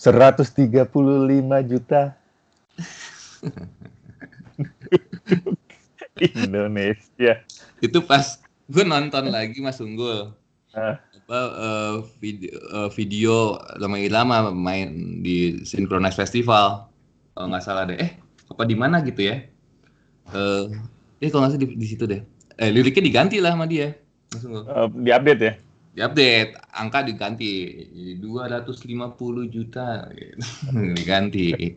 [0.00, 0.88] 135
[1.68, 2.16] juta.
[6.40, 7.44] Indonesia.
[7.84, 10.32] Itu pas gue nonton lagi Mas Unggul.
[10.72, 10.96] Uh.
[10.96, 16.88] Apa uh, video uh, video lama lama main di Synchronize Festival.
[17.36, 18.00] Kalau nggak salah deh.
[18.00, 18.16] Eh,
[18.48, 19.44] apa di mana gitu ya?
[20.32, 20.64] Eh, uh,
[21.20, 22.24] eh kalau nggak salah di, di situ deh.
[22.56, 23.92] Eh, liriknya diganti lah sama dia.
[24.32, 24.64] Mas Unggul.
[24.64, 25.52] Uh, di update ya?
[25.94, 27.52] Diupdate angka diganti.
[28.18, 30.06] 250 juta.
[30.96, 31.74] Diganti.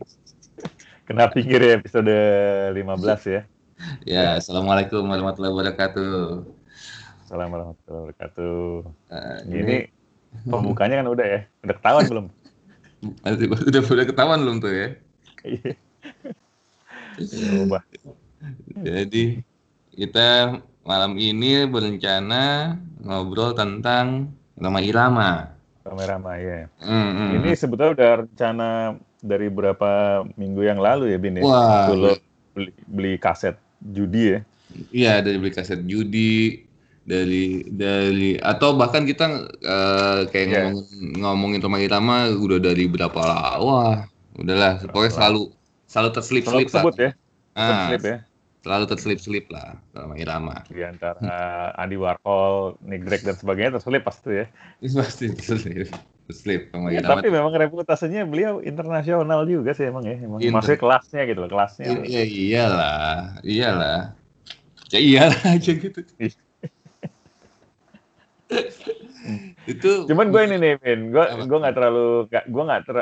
[1.04, 2.14] Kena pinggir ya episode
[2.72, 3.42] 15 ya.
[4.06, 6.46] Ya assalamualaikum warahmatullahi wabarakatuh.
[7.26, 8.62] Assalamualaikum warahmatullahi wabarakatuh.
[9.12, 9.76] Uh, ini
[10.48, 11.40] pembukanya kan udah ya?
[11.66, 12.26] Udah ketahuan belum?
[13.68, 14.88] Udah udah ketahuan belum tuh ya?
[15.44, 15.76] Iya.
[18.80, 19.44] jadi
[19.92, 20.28] kita
[20.84, 24.30] malam ini berencana ngobrol tentang
[24.60, 25.50] Roma Irama.
[25.84, 26.68] Roma Irama ya.
[26.84, 27.30] Mm, mm.
[27.40, 28.68] Ini sebetulnya udah rencana
[29.24, 31.42] dari berapa minggu yang lalu ya Bin ya.
[31.44, 31.88] Wah.
[31.88, 32.12] Dulu
[32.52, 34.40] beli, beli kaset judi ya.
[34.92, 36.64] Iya dari beli kaset judi
[37.04, 40.68] dari dari atau bahkan kita uh, kayak yeah.
[40.72, 40.84] ngomong,
[41.20, 43.56] ngomongin Roma Irama udah dari berapa lah.
[43.60, 43.96] Wah,
[44.36, 45.42] udahlah pokoknya selalu
[45.88, 46.68] selalu terselip-selip.
[46.68, 47.10] Selalu sebut ya.
[47.54, 48.18] Ah, terselip ya
[48.64, 50.64] selalu terselip-selip lah sama irama.
[50.72, 54.46] Di antara uh, Andy Warhol, Nick Drake dan sebagainya terselip pasti ya.
[55.04, 55.92] pasti terselip.
[56.24, 57.20] Terselip sama ya, irama.
[57.20, 60.16] Tapi memang reputasinya beliau internasional juga sih emang ya.
[60.16, 61.84] Emang Inter maksudnya kelasnya gitu loh, kelasnya.
[62.08, 64.00] Iya iyalah, iyalah.
[64.88, 66.00] Ya iyalah aja gitu.
[69.64, 72.96] itu cuman gue ini nih Vin gue gue nggak terlalu gue nggak ter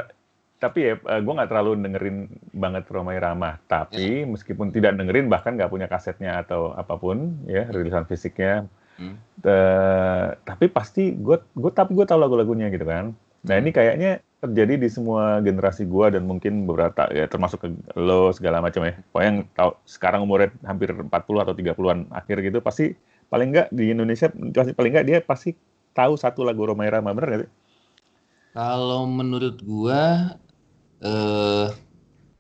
[0.63, 4.31] tapi ya uh, eh, gue nggak terlalu dengerin banget Romai Rama tapi ya.
[4.31, 8.71] meskipun tidak dengerin bahkan nggak punya kasetnya atau apa pun ya rilisan fisiknya
[9.03, 9.43] hmm.
[9.43, 13.11] uh, tapi pasti gue gue tapi gue tahu lagu-lagunya gitu kan
[13.43, 17.69] nah ini kayaknya terjadi di semua generasi gue dan mungkin beberapa ya termasuk ke
[17.99, 22.63] lo segala macam ya pokoknya yang tahu sekarang umurnya hampir 40 atau 30-an akhir gitu
[22.63, 22.95] pasti
[23.27, 25.59] paling nggak di Indonesia pasti paling nggak dia pasti
[25.91, 27.51] tahu satu lagu Romai Rama bener gak sih?
[28.53, 30.37] Kalau menurut gua
[31.03, 31.67] eh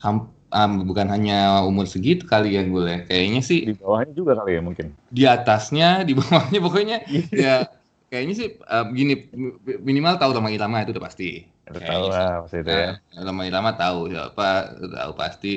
[0.03, 2.99] ham, um, bukan hanya umur segitu kali ya gue ya.
[3.09, 4.87] Kayaknya sih di bawahnya juga kali ya mungkin.
[5.09, 6.97] Di atasnya, di bawahnya pokoknya
[7.33, 7.67] ya
[8.13, 9.33] kayaknya sih uh, gini
[9.81, 11.49] minimal tahu Roma Irama itu udah pasti.
[11.73, 13.01] tahu lah pasti itu ya.
[13.17, 15.55] Nah, Roma Irama tahu siapa, tahu pasti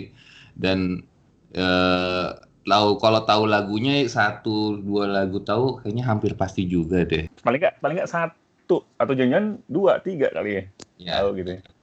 [0.56, 1.04] dan
[1.52, 2.28] eh
[2.66, 7.28] tahu kalau tahu lagunya satu dua lagu tahu kayaknya hampir pasti juga deh.
[7.44, 10.64] Paling nggak paling nggak satu atau jangan dua tiga kali ya.
[10.98, 11.14] ya.
[11.20, 11.75] Tahu gitu ya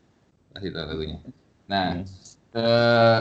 [0.56, 1.18] tahu lagunya.
[1.68, 2.06] Nah, hmm.
[2.56, 3.18] uh,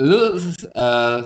[0.00, 0.40] lu
[0.74, 1.20] uh,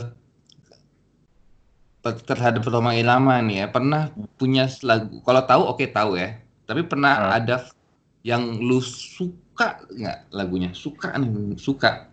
[2.04, 6.36] terhadap Roma Irama nih ya pernah punya lagu kalau tahu oke okay, tahu ya
[6.68, 7.38] tapi pernah hmm.
[7.40, 7.56] ada
[8.26, 12.12] yang lu suka nggak lagunya suka nih suka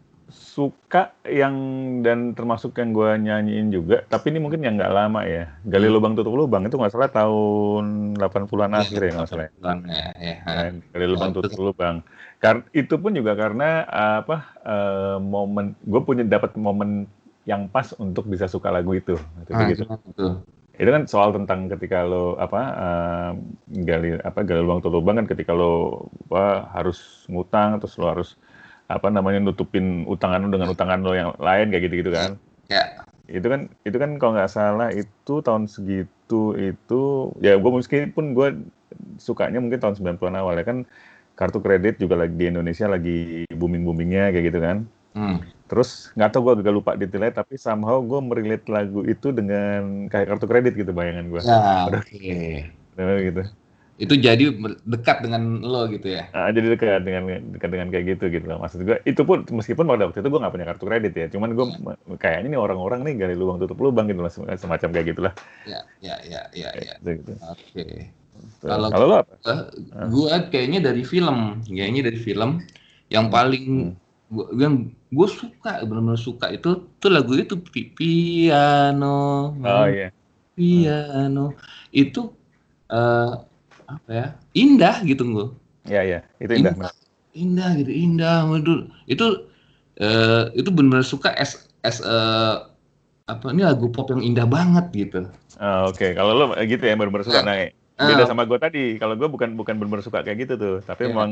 [0.51, 1.55] suka yang
[2.03, 5.47] dan termasuk yang gue nyanyiin juga tapi ini mungkin yang nggak lama ya.
[5.63, 5.95] Gali hmm.
[5.95, 9.47] lubang tutup lubang itu nggak salah tahun 80-an ya, akhir ya nggak salah.
[9.47, 10.35] ya, ya, ya.
[10.43, 12.03] Nah, gali lubang tutup lubang.
[12.43, 17.07] Karena itu pun juga karena apa uh, momen gue punya dapat momen
[17.47, 19.15] yang pas untuk bisa suka lagu itu.
[19.47, 19.83] Gitu, ah, gitu.
[20.81, 23.31] itu kan soal tentang ketika lo apa uh,
[23.85, 28.35] gali apa gali lubang tutup lubang kan ketika lo apa, harus ngutang terus lo harus
[28.97, 32.35] apa namanya nutupin utangan lo dengan utangan lo yang lain kayak gitu gitu kan?
[32.67, 32.83] ya.
[33.31, 37.01] Itu kan itu kan kalau nggak salah itu tahun segitu itu
[37.39, 38.47] ya gue meskipun gue
[39.19, 40.83] sukanya mungkin tahun 90-an awal ya kan
[41.35, 44.77] kartu kredit juga lagi di Indonesia lagi booming boomingnya kayak gitu kan?
[45.11, 45.43] Hmm.
[45.67, 50.35] terus nggak tahu gue agak lupa detailnya tapi somehow gue merilet lagu itu dengan kayak
[50.35, 51.99] kartu kredit gitu bayangan gue ya, oke.
[52.07, 52.71] Okay.
[53.27, 53.43] gitu
[54.01, 54.49] itu jadi
[54.89, 57.23] dekat dengan lo gitu ya nah, jadi dekat dengan
[57.53, 60.41] dekat dengan kayak gitu gitu loh maksud gue itu pun meskipun pada waktu itu gue
[60.41, 62.17] nggak punya kartu kredit ya cuman gue ya.
[62.17, 65.33] kayaknya nih orang-orang nih gali lubang tutup lubang gitu lah semacam kayak gitulah
[65.69, 66.93] ya ya ya ya, ya.
[66.97, 67.37] Gitu.
[67.37, 68.09] oke okay.
[68.61, 69.33] Kalau kalau lo apa?
[69.45, 69.63] Uh,
[70.09, 72.61] gua kayaknya dari film, kayaknya dari film
[73.09, 73.33] yang hmm.
[73.33, 74.33] paling hmm.
[74.33, 74.73] gua, yang
[75.11, 77.57] gue suka benar-benar suka itu tuh lagu itu
[77.97, 79.53] piano.
[79.61, 80.09] Oh iya.
[80.53, 81.57] Piano.
[81.93, 82.33] Itu
[82.89, 83.33] uh,
[83.99, 84.25] apa ya?
[84.55, 85.47] Indah gitu gue.
[85.89, 86.73] Iya iya, itu indah.
[86.75, 86.93] Indah,
[87.33, 88.37] indah gitu, indah.
[88.59, 88.73] Itu
[89.09, 89.25] itu
[89.99, 92.69] uh, itu benar-benar suka as as uh,
[93.25, 95.21] apa ini lagu pop yang indah banget gitu.
[95.61, 96.11] Oh, Oke, okay.
[96.17, 97.41] kalau lo gitu ya benar-benar suka.
[97.45, 97.69] Nah,
[98.01, 98.27] beda ah.
[98.29, 101.13] sama gue tadi kalau gue bukan bukan benar suka kayak gitu tuh tapi yeah.
[101.13, 101.29] emang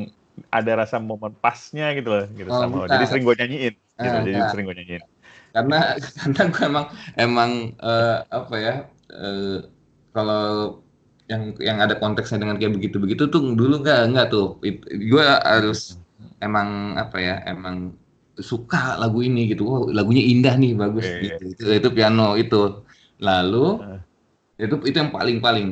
[0.53, 4.23] ada rasa momen pasnya gitu loh gitu oh, sama jadi sering gue nyanyiin gitu uh,
[4.25, 4.49] jadi uh.
[4.53, 5.03] sering gue nyanyiin
[5.49, 5.79] karena
[6.21, 6.85] karena gue emang
[7.17, 7.51] emang
[7.81, 8.75] uh, apa ya
[9.13, 9.57] uh,
[10.13, 10.79] kalau
[11.29, 14.57] yang yang ada konteksnya dengan kayak begitu begitu tuh dulu nggak nggak tuh
[14.89, 16.01] gue harus
[16.41, 17.93] emang apa ya emang
[18.41, 21.23] suka lagu ini gitu wow lagunya indah nih bagus yeah, iya.
[21.37, 21.53] gitu yeah.
[21.53, 22.61] Itu, itu piano itu
[23.21, 23.99] lalu uh.
[24.57, 25.67] itu itu yang paling paling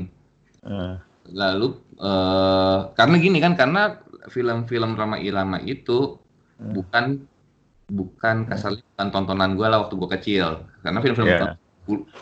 [0.67, 0.99] uh.
[1.31, 3.97] lalu uh, karena gini kan karena
[4.29, 6.19] film-film Rama Irama itu
[6.61, 6.71] uh.
[6.75, 7.25] bukan
[7.87, 10.47] bukan kasarnya bukan tontonan gue lah waktu gue kecil
[10.83, 11.55] karena film-film yeah.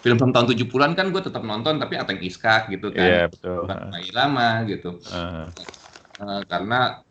[0.05, 3.65] Film-film tahun 70-an kan gue tetap nonton tapi Ateng Iskak gitu kan yeah, betul.
[4.05, 5.49] Irama gitu uh.
[6.15, 7.03] Uh, karena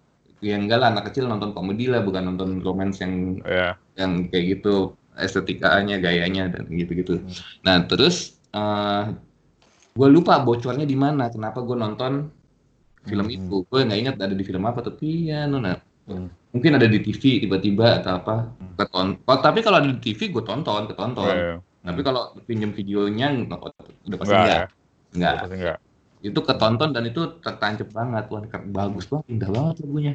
[0.44, 3.72] ya enggak lah anak kecil nonton komedi lah bukan nonton romance yang yeah.
[3.96, 7.32] yang kayak gitu estetikanya gayanya dan gitu-gitu hmm.
[7.64, 9.02] nah terus uh, eh,
[9.94, 12.28] gue lupa bocornya di mana kenapa gue nonton
[13.08, 13.36] film hmm.
[13.40, 15.80] itu gue nggak ingat ada di film apa tapi ya nona
[16.10, 16.52] hmm.
[16.52, 18.74] mungkin ada di TV tiba-tiba atau apa hmm.
[18.76, 21.58] keton oh, tapi kalau ada di TV gue tonton ketonton yeah.
[21.84, 21.88] Hmm.
[21.92, 24.66] tapi kalau pinjam videonya udah pasti enggak ya?
[25.12, 25.78] enggak, enggak
[26.24, 28.24] itu ketonton dan itu tertancap banget.
[28.32, 28.40] Wah
[28.72, 30.12] bagus banget indah banget lagunya.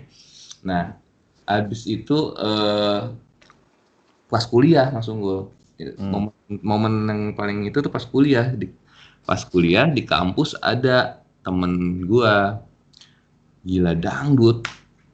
[0.66, 0.98] Nah
[1.46, 3.14] abis itu uh,
[4.26, 5.40] pas kuliah langsung gue
[5.86, 6.10] hmm.
[6.10, 6.34] momen,
[6.66, 8.50] momen yang paling itu tuh pas kuliah.
[8.50, 8.74] Di
[9.22, 12.34] pas kuliah di kampus ada temen gue
[13.70, 14.66] gila dangdut.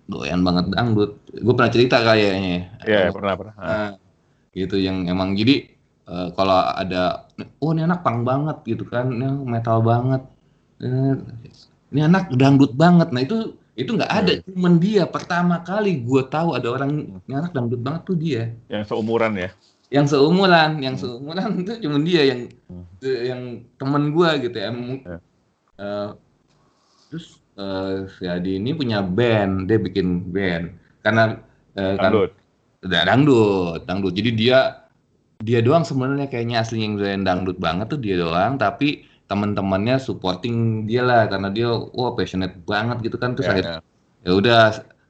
[0.07, 1.19] Doyan banget dangdut.
[1.27, 3.55] Gue pernah cerita kayaknya iya yeah, pernah pernah.
[3.59, 3.91] Uh,
[4.55, 5.74] gitu yang emang jadi
[6.09, 7.29] uh, kalau ada
[7.59, 10.23] oh ini anak pang banget gitu kan ini metal banget
[10.83, 11.13] Eh,
[11.95, 13.15] ini anak dangdut banget.
[13.15, 14.43] Nah itu itu nggak ada, hmm.
[14.55, 18.43] cuman dia pertama kali gue tahu ada orang ini anak dangdut banget tuh dia.
[18.71, 19.49] Yang seumuran ya?
[19.91, 21.03] Yang seumuran, yang hmm.
[21.03, 22.41] seumuran itu cuman dia yang
[22.71, 22.85] hmm.
[23.03, 23.41] yang
[23.79, 24.69] temen gue gitu ya.
[24.71, 25.17] ya.
[25.75, 26.09] Uh,
[27.11, 30.71] terus uh, si Adi ini punya band, dia bikin band
[31.03, 31.39] karena
[31.75, 32.31] uh, dangdut.
[32.83, 34.13] Kan, dangdut, dangdut.
[34.15, 34.84] Jadi dia
[35.43, 41.01] dia doang sebenarnya kayaknya aslinya yang dangdut banget tuh dia doang, tapi teman-temannya supporting dia
[41.01, 44.29] lah karena dia wah passionate banget gitu kan terus yeah, akhirnya yeah.
[44.29, 44.61] ya udah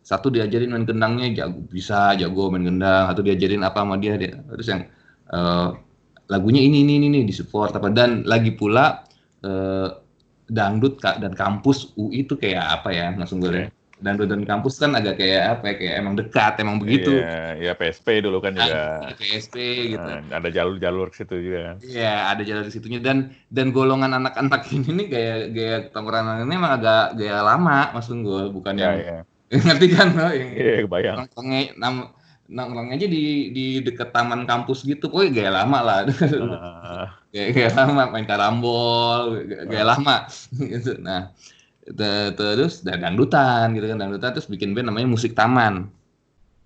[0.07, 4.39] satu diajarin main gendangnya jago bisa jago main gendang atau diajarin apa sama dia, dia
[4.48, 4.88] terus yang
[5.36, 5.75] uh,
[6.31, 9.04] lagunya ini ini ini disupport apa dan lagi pula
[9.44, 9.88] uh,
[10.48, 13.68] dangdut kak dan kampus UI itu kayak apa ya langsung gue okay
[14.05, 17.17] dan dan kampus kan agak kayak apa ya kayak emang dekat emang begitu.
[17.17, 19.09] Iya ya PSP dulu kan juga.
[19.17, 19.55] PSP
[19.97, 20.05] gitu.
[20.05, 21.73] Nah, ada jalur-jalur ke situ juga.
[21.73, 23.01] Kan iya ada jalur di situnya.
[23.01, 28.21] Dan dan golongan anak-anak ini nih gaya gaya tongkrongan ini emang agak gaya lama maksud
[28.21, 29.19] gue bukan ya, yang ya.
[29.65, 31.15] ngerti kan lo yang iya kebayang.
[31.25, 31.61] nongkrongnya
[32.45, 35.99] nongkrong aja di di dekat taman kampus gitu pokoknya gaya lama lah.
[36.05, 37.09] Uh.
[37.33, 39.87] gaya, gaya lama main karambol gaya, gaya uh.
[39.97, 40.15] lama
[40.53, 40.93] gitu.
[41.01, 41.33] Nah
[41.93, 45.85] terus dan dangdutan gitu kan dangdutan terus bikin band namanya musik taman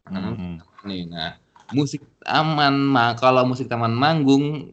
[0.07, 0.63] hmm.
[0.87, 1.35] nih nah
[1.75, 4.71] musik taman mah kalau musik taman manggung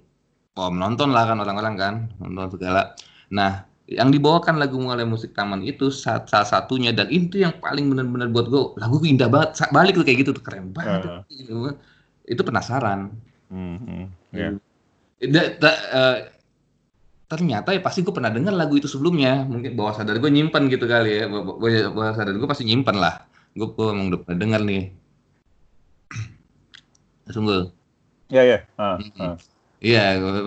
[0.54, 2.94] oh menonton lah kan orang-orang kan nonton segala
[3.26, 8.30] nah yang dibawakan lagu mulai musik taman itu salah satunya dan itu yang paling benar-benar
[8.30, 11.22] buat gue lagu indah banget balik tuh kayak gitu tuh keren banget uh.
[11.30, 11.74] itu,
[12.26, 13.14] itu penasaran
[13.50, 14.02] mm -hmm.
[14.34, 14.54] yeah.
[15.30, 16.16] da, da, uh,
[17.26, 19.46] ternyata ya pasti gue pernah dengar lagu itu sebelumnya.
[19.46, 21.24] Mungkin bawah sadar gue nyimpan gitu kali ya.
[21.26, 23.14] Bawah, bawah sadar gue pasti nyimpan lah.
[23.56, 24.84] Gue, gue emang udah pernah dengar nih.
[27.34, 27.70] Sungguh.
[28.26, 28.98] Ya ya uh.
[29.78, 30.42] iya gue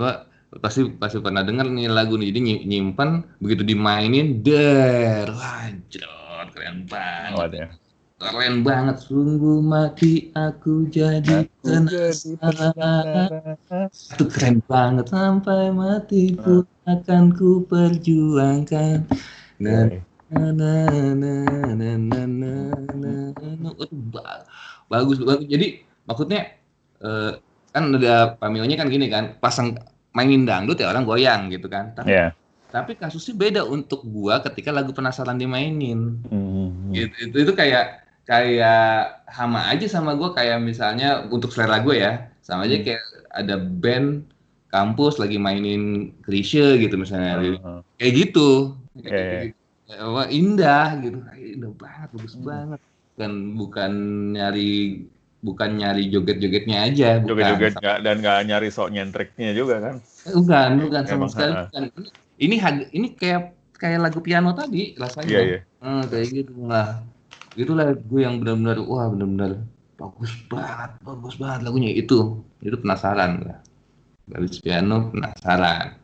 [0.59, 2.31] pasti pasti pernah dengar nih lagu nih.
[2.31, 5.31] Jadi nyimpan begitu dimainin der.
[5.31, 7.37] Lanjut keren banget.
[7.37, 7.67] Oh, ya
[8.19, 13.55] keren banget sungguh mati aku jadi penasaran.
[13.87, 15.07] itu keren banget.
[15.07, 19.07] Sampai mati pun akan ku perjuangkan
[19.63, 19.87] nah,
[20.33, 21.45] nah, nah, nah,
[21.75, 24.39] nah, nah, nah, nah.
[24.91, 25.47] bagus bagus.
[25.47, 26.59] Jadi maksudnya
[26.99, 27.31] eh,
[27.71, 29.79] kan ada pamionya kan gini kan pasang
[30.11, 31.95] mainin dangdut ya orang goyang gitu kan.
[31.95, 32.35] Tapi yeah
[32.69, 36.21] tapi kasusnya beda untuk gua ketika lagu penasaran dimainin.
[36.29, 36.93] Mm -hmm.
[36.93, 42.29] gitu, itu itu kayak kayak sama aja sama gue kayak misalnya untuk selera gue ya
[42.45, 42.85] sama aja hmm.
[42.85, 44.29] kayak ada band
[44.69, 47.79] kampus lagi mainin klise gitu misalnya uh -huh.
[47.97, 49.49] kayak gitu yeah.
[49.89, 52.45] kayak, indah gitu indah banget bagus hmm.
[52.45, 52.81] banget
[53.17, 53.91] kan bukan
[54.37, 55.03] nyari
[55.41, 59.95] bukan nyari joget-jogetnya aja joget-joget nggak dan nggak nyari sok nyentriknya juga kan
[60.37, 61.83] bukan bukan sama Emang, sekali bukan.
[62.37, 62.55] ini
[62.93, 65.61] ini kayak kayak lagu piano tadi rasanya yeah, yeah.
[65.81, 67.01] Hmm, kayak gitu lah
[67.55, 69.63] itulah gue yang benar-benar wah benar-benar
[69.99, 71.91] bagus banget bagus banget lagunya.
[71.95, 73.59] Itu itu penasaran lah
[74.29, 75.97] Galis piano penasaran.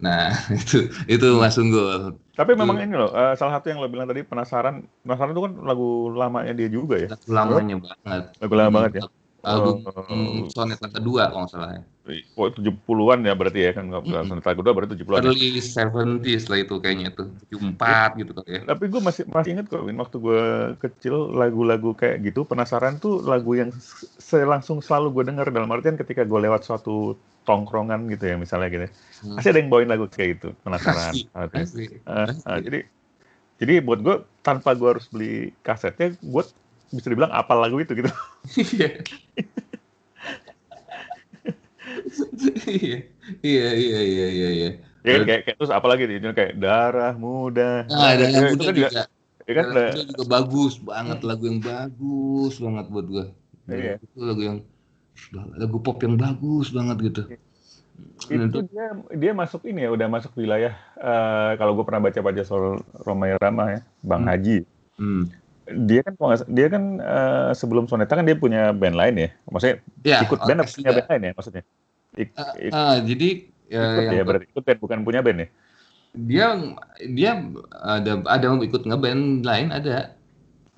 [0.00, 0.32] Nah
[0.62, 2.18] itu itu Mas Unggul.
[2.34, 4.82] Tapi memang ini loh uh, salah satu yang lo bilang tadi penasaran.
[5.06, 7.08] Penasaran itu kan lagu lamanya dia juga ya?
[7.12, 8.22] Lagu lamanya banget.
[8.42, 9.04] Lagu lama banget ya?
[9.40, 10.44] Album oh.
[10.52, 14.28] sonet kedua kalau nggak salah ya tujuh puluhan ya berarti ya kan nggak mm -hmm.
[14.28, 15.22] soneta kedua berarti tujuh puluhan.
[15.22, 15.30] Ya.
[15.30, 18.60] Early seventies lah itu kayaknya tuh tujuh empat gitu kan ya.
[18.66, 20.42] Tapi gue masih masih ingat kok waktu gue
[20.82, 23.70] kecil lagu-lagu kayak gitu penasaran tuh lagu yang
[24.32, 27.14] langsung selalu gue dengar dalam artian ketika gue lewat suatu
[27.48, 28.86] tongkrongan gitu ya misalnya gitu.
[29.24, 29.36] Hmm.
[29.40, 31.14] Masih ada yang bawain lagu kayak gitu penasaran.
[31.34, 32.86] Uh, uh, jadi
[33.60, 36.42] jadi buat gue tanpa gue harus beli kasetnya, gue
[36.90, 38.10] bisa dibilang apal lagu itu gitu.
[38.56, 39.04] Iya.
[42.68, 42.98] iya
[43.42, 44.70] iya iya iya iya iya.
[45.00, 47.88] Ya kan kayak, kayak terus apa lagi nih kayak darah muda.
[47.88, 49.02] Nah, darah ya, muda kan juga, juga.
[49.48, 49.64] ya kan?
[49.72, 53.26] Darah muda juga bagus banget lagu yang bagus banget buat gua.
[53.70, 54.02] Iya.
[54.02, 54.58] itu lagu yang
[55.54, 57.22] lagu pop yang bagus banget gitu.
[58.28, 62.42] Itu dia dia masuk ini ya udah masuk wilayah uh, kalau gue pernah baca baca
[62.42, 64.32] soal Romai Rama ya Bang hmm.
[64.32, 64.58] Haji.
[65.00, 65.24] Hmm.
[65.70, 66.18] dia kan
[66.50, 69.28] dia kan uh, sebelum Soneta kan dia punya band lain ya?
[69.46, 71.62] Maksudnya ya, ikut band atau punya band lain ya maksudnya
[72.18, 73.28] Ik, uh, uh, jadi
[73.70, 75.48] ya, ikut yang ya berarti ikut band bukan punya band ya?
[76.10, 76.46] Dia
[77.06, 77.30] dia
[77.70, 80.18] ada ada ikut ngeband lain ada.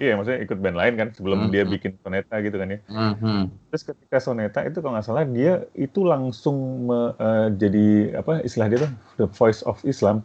[0.03, 1.53] Iya, maksudnya ikut band lain kan sebelum hmm.
[1.53, 1.73] dia hmm.
[1.73, 2.79] bikin soneta gitu kan ya.
[2.91, 3.15] Hmm.
[3.17, 3.43] hmm.
[3.73, 8.69] Terus ketika soneta itu kalau nggak salah dia itu langsung me, uh, jadi apa istilah
[8.69, 8.93] dia tuh
[9.25, 10.21] the voice of Islam.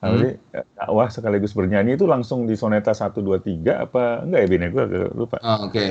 [0.00, 0.40] Nah, hmm.
[0.80, 4.66] dakwah sekaligus bernyanyi itu langsung di soneta satu dua tiga apa enggak ya Bine?
[4.72, 5.36] Gue lupa.
[5.44, 5.72] Oh, Oke.
[5.72, 5.90] Okay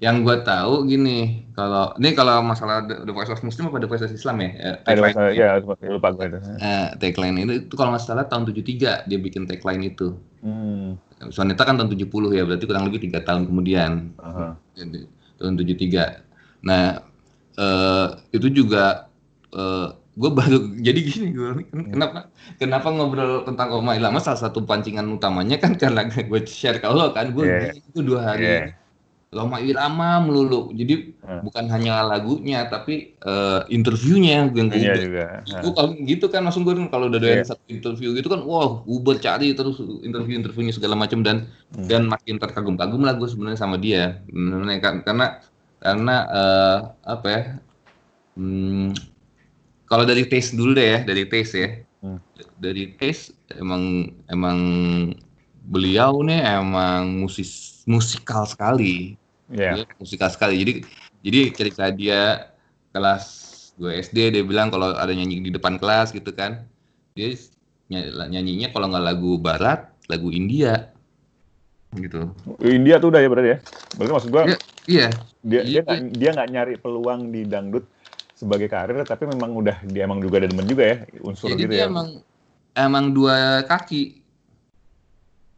[0.00, 4.00] yang gue tahu gini kalau ini kalau masalah the, voice of Muslim apa the voice
[4.00, 4.80] of Islam ya?
[4.88, 6.40] Eh, masalah, ya lupa gue itu.
[6.56, 10.16] Uh, tagline itu, itu kalau nggak salah tahun 73 dia bikin tagline itu.
[10.40, 10.96] Hmm.
[11.28, 14.16] Soneta kan tahun 70 ya berarti kurang lebih tiga tahun kemudian.
[14.16, 14.52] Uh -huh.
[14.72, 15.04] Jadi,
[15.36, 16.64] tahun 73.
[16.64, 17.04] Nah
[17.60, 19.04] uh, itu juga
[19.52, 21.92] uh, gue baru jadi gini gue hmm.
[21.92, 27.12] kenapa kenapa ngobrol tentang Oma Ilama salah satu pancingan utamanya kan karena gue share kalau
[27.12, 27.76] kan gue yeah.
[27.76, 28.79] itu dua hari yeah
[29.30, 30.74] Lama Irama melulu.
[30.74, 31.46] Jadi hmm.
[31.46, 35.26] bukan hanya lagunya tapi uh, interviewnya yang gue iya juga.
[35.46, 37.46] Gue kalau gitu kan langsung gue kalau udah doyan yeah.
[37.46, 41.46] satu interview gitu kan wah Uber cari terus interview-interviewnya segala macam dan
[41.78, 41.86] hmm.
[41.86, 44.18] dan makin terkagum-kagum lah gue sebenarnya sama dia.
[44.82, 45.38] Kan, karena
[45.78, 47.42] karena uh, apa ya?
[48.34, 48.98] Hmm,
[49.86, 51.70] kalau dari taste dulu deh ya, dari taste ya.
[52.02, 52.18] Hmm.
[52.58, 54.58] Dari taste emang emang
[55.70, 59.19] beliau nih emang musis musikal sekali
[59.54, 59.86] yeah.
[59.98, 60.62] musikal sekali.
[60.62, 60.72] Jadi
[61.20, 62.50] jadi cerita dia
[62.94, 63.24] kelas
[63.80, 66.64] gue SD dia bilang kalau ada nyanyi di depan kelas gitu kan.
[67.14, 67.34] Dia
[67.90, 70.90] nyanyinya kalau nggak lagu barat lagu India.
[71.90, 72.30] Gitu.
[72.62, 73.58] India tuh udah ya berarti ya?
[73.98, 75.08] Berarti maksud gue ya, iya.
[75.42, 75.80] dia iya.
[75.80, 77.82] dia gak, dia nggak nyari peluang di dangdut
[78.38, 81.72] sebagai karir tapi memang udah dia emang juga ada demen juga ya unsur Jadi gitu
[81.76, 81.90] dia ya.
[81.90, 82.08] emang
[82.78, 84.22] emang dua kaki.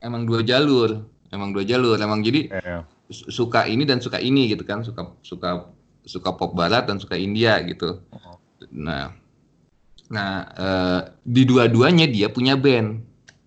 [0.03, 1.05] Emang dua jalur.
[1.31, 1.95] Emang dua jalur.
[2.01, 5.69] Emang jadi yeah suka ini dan suka ini gitu kan suka suka
[6.03, 8.03] suka pop barat dan suka India gitu
[8.73, 9.15] nah
[10.13, 13.01] nah uh, di dua-duanya dia punya band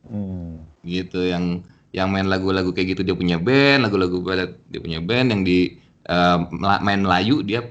[0.08, 0.86] hmm.
[0.86, 1.62] gitu yang
[1.96, 5.80] yang main lagu-lagu kayak gitu dia punya band lagu-lagu barat dia punya band yang di
[6.10, 6.46] uh,
[6.82, 7.64] main Melayu dia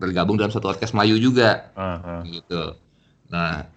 [0.00, 2.20] tergabung dalam satu orkes Melayu juga uh-huh.
[2.26, 2.62] gitu
[3.28, 3.68] nah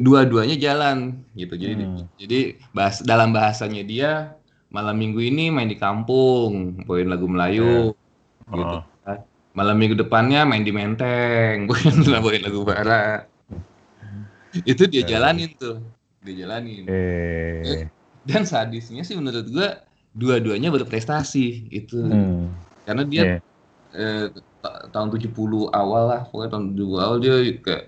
[0.00, 2.16] dua-duanya jalan gitu jadi hmm.
[2.16, 2.40] jadi
[2.72, 4.39] bahas dalam bahasanya dia
[4.70, 8.54] malam minggu ini main di kampung, bawain lagu Melayu, yeah.
[8.54, 8.76] gitu.
[9.04, 9.20] Uh.
[9.50, 11.66] Malam minggu depannya main di Menteng,
[12.06, 13.26] bawain lagu Barat.
[14.62, 15.18] Itu dia yeah.
[15.18, 15.82] jalanin tuh,
[16.22, 16.86] dia jalanin.
[16.86, 17.86] Eh.
[18.22, 19.82] Dan sadisnya sih menurut gua
[20.14, 22.50] dua-duanya berprestasi itu, hmm.
[22.86, 23.22] karena dia
[23.94, 24.30] yeah.
[24.30, 25.34] eh, tahun 70
[25.70, 27.84] awal lah, pokoknya tahun 70 awal dia kayak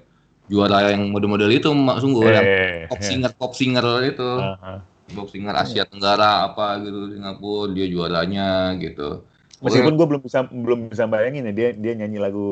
[0.51, 2.47] juara yang model-model itu sungguh eh, yang
[2.91, 4.27] pop singer pop singer itu.
[4.27, 4.92] Uh -huh
[5.28, 9.26] singer Asia Tenggara apa gitu Singapura dia juaranya gitu.
[9.62, 12.49] Meskipun gue belum bisa belum bisa bayangin ya dia dia nyanyi lagu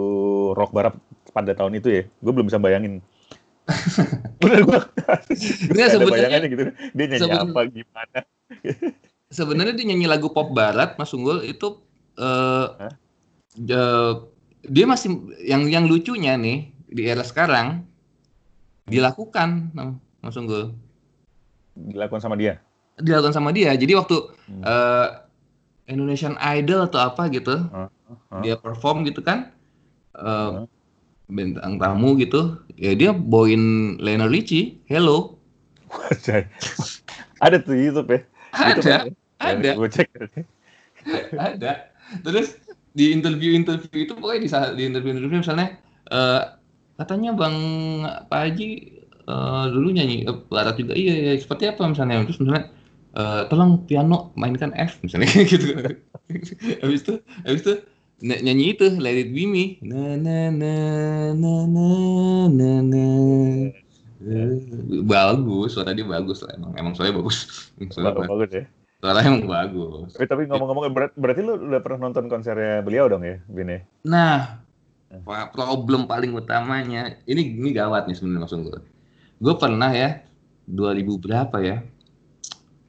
[0.54, 0.94] rock barat
[1.34, 2.02] pada tahun itu ya.
[2.22, 3.02] Gue belum bisa bayangin.
[4.42, 4.78] Bener gue
[5.74, 6.64] nggak sebenarnya gitu.
[6.94, 7.38] Dia nyanyi seben...
[7.50, 8.18] apa gimana?
[9.36, 11.78] sebenarnya dia nyanyi lagu pop barat Mas Unggul itu
[12.18, 12.66] uh,
[13.56, 14.12] uh,
[14.66, 17.86] dia masih yang yang lucunya nih di era sekarang
[18.90, 19.70] dilakukan
[20.18, 20.74] Mas Unggul
[21.88, 22.60] dilakukan sama dia
[23.00, 24.16] dilakukan sama dia jadi waktu
[24.50, 24.62] hmm.
[24.64, 25.24] uh,
[25.88, 28.42] Indonesian Idol atau apa gitu uh, uh.
[28.44, 29.50] dia perform gitu kan
[30.14, 30.66] uh, uh.
[31.30, 35.40] bintang tamu gitu ya dia bawain Lionel Richie Hello
[37.44, 38.20] ada tuh YouTube ya
[38.54, 39.00] ada YouTube ya?
[39.40, 40.08] ada gue cek
[41.50, 41.72] ada
[42.26, 42.58] terus
[42.92, 45.78] di interview interview itu pokoknya di, di interview interview misalnya
[46.10, 46.58] uh,
[46.98, 47.56] katanya bang
[48.28, 48.68] Pak Haji
[49.26, 52.70] uh, dulu nyanyi uh, barat juga iya, iya seperti apa misalnya terus misalnya
[53.18, 55.76] uh, tolong piano mainkan F misalnya gitu
[56.80, 57.74] habis itu habis itu
[58.20, 59.64] nyanyi itu Let It Be Me.
[59.80, 60.74] Na na na
[61.32, 61.88] na na
[62.52, 63.06] na na.
[65.08, 66.76] Bagus, suara dia bagus lah emang.
[66.76, 67.36] Emang suaranya bagus.
[67.88, 68.64] Suara bagus, bagus ya.
[69.00, 70.12] Suara emang bagus.
[70.12, 73.88] Tapi, tapi ngomong-ngomong ber berarti lu udah pernah nonton konsernya beliau dong ya, Bine?
[74.04, 74.60] Nah,
[75.56, 78.80] problem paling utamanya ini ini gawat nih sebenarnya maksud gue.
[79.40, 80.20] Gue pernah ya
[80.68, 81.82] 2000 berapa ya?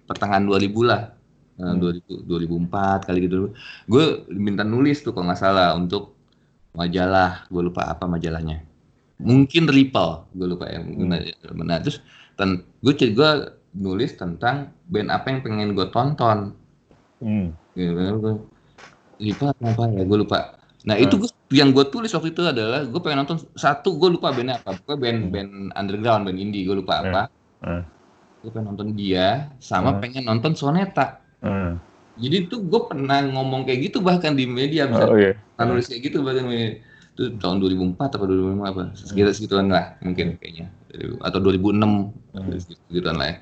[0.05, 1.21] Pertengahan 2000 lah
[1.61, 1.77] hmm.
[2.25, 3.53] 2000, 2004 kali gitu
[3.85, 6.17] gue minta nulis tuh kalau nggak salah untuk
[6.73, 8.65] majalah gue lupa apa majalahnya
[9.21, 11.61] mungkin Ripple gue lupa ya hmm.
[11.61, 12.01] nah, terus
[12.33, 13.31] ten, gue gue
[13.77, 16.57] nulis tentang band apa yang pengen gue tonton
[17.21, 17.47] hmm.
[17.77, 18.41] gitu,
[19.21, 21.05] Ripple apa ya gue lupa nah hmm.
[21.05, 24.63] itu gue yang gue tulis waktu itu adalah gue pengen nonton satu gue lupa bandnya
[24.63, 25.31] apa gue band hmm.
[25.31, 27.21] band underground band indie gue lupa apa
[27.61, 27.67] hmm.
[27.67, 27.83] hmm.
[28.41, 29.99] gue pengen nonton dia sama hmm.
[29.99, 31.81] pengen nonton Soneta Hmm.
[32.21, 35.33] Jadi tuh gue pernah ngomong kayak gitu bahkan di media bisa oh, yeah.
[35.57, 40.69] nulis kayak gitu bahkan itu tahun 2004 atau 2005 apa sekitar segituan lah mungkin kayaknya
[41.25, 42.51] atau 2006 hmm.
[42.87, 43.37] segituan lah ya.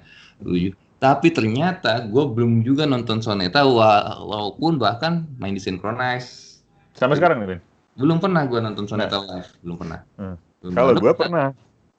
[1.00, 6.60] Tapi ternyata gue belum juga nonton Soneta walaupun bahkan main di Synchronize.
[6.96, 7.60] Sampai sekarang nih Ben?
[8.00, 9.36] Belum pernah gue nonton Soneta nah.
[9.36, 10.00] live, belum pernah.
[10.16, 10.36] Hmm.
[10.72, 11.52] Kalau gue pernah.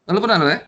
[0.08, 0.60] Kalau pernah lo ya?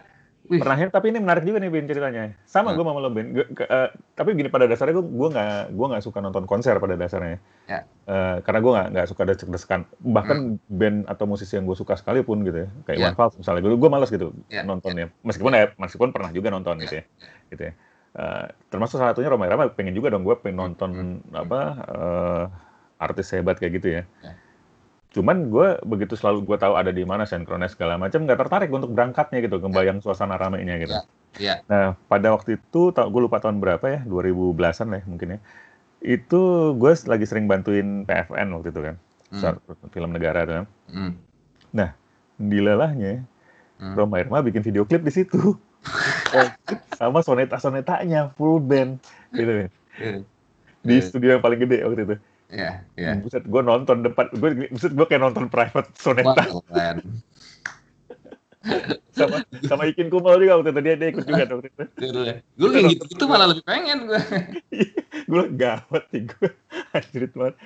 [0.52, 0.60] Wih.
[0.60, 2.36] Terakhir tapi ini menarik juga nih Bin ceritanya.
[2.44, 2.76] Sama hmm.
[2.76, 3.26] gue sama lo Bin.
[3.32, 6.76] Gua, ke, uh, tapi gini pada dasarnya gue gue nggak gue nggak suka nonton konser
[6.76, 7.40] pada dasarnya.
[7.64, 7.88] Ya.
[8.04, 9.80] Uh, karena gue nggak nggak suka desek-desekan.
[10.04, 10.76] Bahkan hmm.
[10.76, 12.68] band atau musisi yang gue suka sekalipun gitu ya.
[12.84, 13.06] Kayak ya.
[13.08, 13.60] One Fals misalnya.
[13.64, 14.60] Gue gue malas gitu ya.
[14.66, 15.08] nontonnya.
[15.08, 15.24] Ya.
[15.24, 16.82] Meskipun ya meskipun pernah juga nonton ya.
[16.84, 17.04] gitu ya.
[17.48, 17.72] Gitu ya.
[18.12, 21.32] Uh, termasuk salah satunya Roma Irama pengen juga dong gue pengen nonton hmm.
[21.32, 22.44] apa uh,
[23.00, 24.02] artis hebat kayak gitu ya.
[24.20, 24.41] ya
[25.12, 28.96] cuman gue begitu selalu gue tahu ada di mana sinkronis segala macam nggak tertarik untuk
[28.96, 30.02] berangkatnya gitu kebayang ya.
[30.08, 30.96] suasana ramainya gitu.
[30.96, 31.04] Ya.
[31.36, 31.54] Ya.
[31.68, 35.38] Nah pada waktu itu gue lupa tahun berapa ya 2010-an ya mungkin ya
[36.02, 36.40] itu
[36.74, 38.96] gue lagi sering bantuin PFN waktu itu kan
[39.36, 39.92] hmm.
[39.92, 40.66] film negara tuh kan.
[40.88, 41.12] Hmm.
[41.76, 41.92] Nah
[42.40, 43.28] dilelahnya
[43.84, 43.92] hmm.
[43.92, 45.60] Roma Irma bikin video klip di situ
[46.98, 48.96] sama soneta sonetanya full band
[49.36, 49.70] gitu kan.
[50.82, 52.16] Di studio yang paling gede waktu itu.
[52.52, 53.12] Iya, iya.
[53.16, 56.44] Buset, gue nonton depan, gue buset gue kayak nonton private soneta.
[56.68, 57.00] Wah,
[59.18, 61.84] sama sama Ikin Kumal juga waktu itu dia dia ikut juga waktu itu.
[62.54, 64.20] Gue kayak gitu itu malah lebih pengen gue.
[65.32, 66.48] gue gawat sih gue,
[66.94, 67.56] anjrit banget.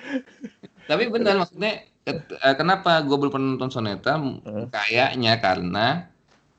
[0.87, 4.17] Tapi benar maksudnya eh, kenapa gue belum pernah nonton soneta?
[4.73, 6.09] Kayaknya karena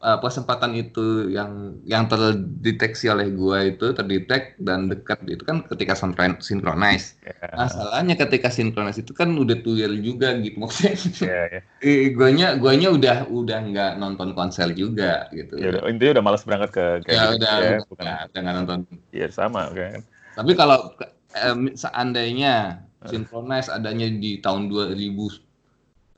[0.02, 5.98] uh, kesempatan itu yang yang terdeteksi oleh gua itu terdetek dan dekat itu kan ketika
[6.38, 7.18] synchronize.
[7.22, 7.54] Yeah.
[7.54, 10.94] Masalahnya ketika synchronize itu kan udah tuyul juga gitu maksudnya.
[11.18, 11.62] Yeah, yeah.
[11.82, 15.58] Eh, guanya guanya udah udah nggak nonton konser juga gitu.
[15.58, 18.06] Ya udah, intinya udah malas berangkat ke kayak ya, gitu, udah, ya, bukan.
[18.06, 18.78] Udah nggak nonton.
[19.10, 20.00] Iya sama kan.
[20.38, 20.94] Tapi kalau
[21.34, 25.47] eh, seandainya synchronize adanya di tahun 2000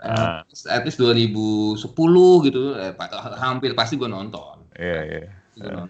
[0.01, 0.41] Uh,
[0.73, 1.77] at least 2010
[2.49, 2.93] gitu, eh,
[3.37, 4.65] hampir pasti gue nonton.
[4.81, 5.21] Iya, iya.
[5.61, 5.87] Yeah.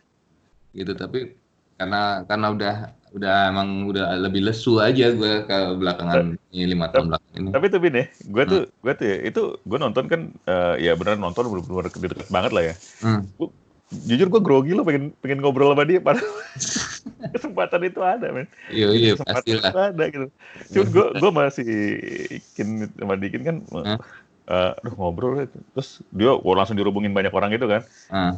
[0.75, 1.39] Gitu, tapi
[1.79, 2.75] karena karena udah
[3.11, 7.49] udah emang udah lebih lesu aja gue ke belakangan ini lima tahun belakang ini.
[7.51, 8.83] Tapi tuh bin ya, gue tuh hmm.
[8.87, 12.65] gue tuh ya, itu gue nonton kan uh, ya benar nonton benar-benar deket banget lah
[12.71, 12.75] ya.
[13.03, 13.27] Hmm.
[13.35, 13.51] Gua,
[13.91, 16.31] jujur gue grogi lo pengen pengen ngobrol sama dia padahal
[17.35, 20.27] kesempatan itu ada men iya iya pasti lah ada gitu
[20.73, 21.69] cuma gue gue masih
[22.41, 23.99] ikin sama Dikin kan huh?
[24.49, 25.45] uh, aduh ngobrol
[25.77, 28.33] terus dia gue langsung dirubungin banyak orang gitu kan uh.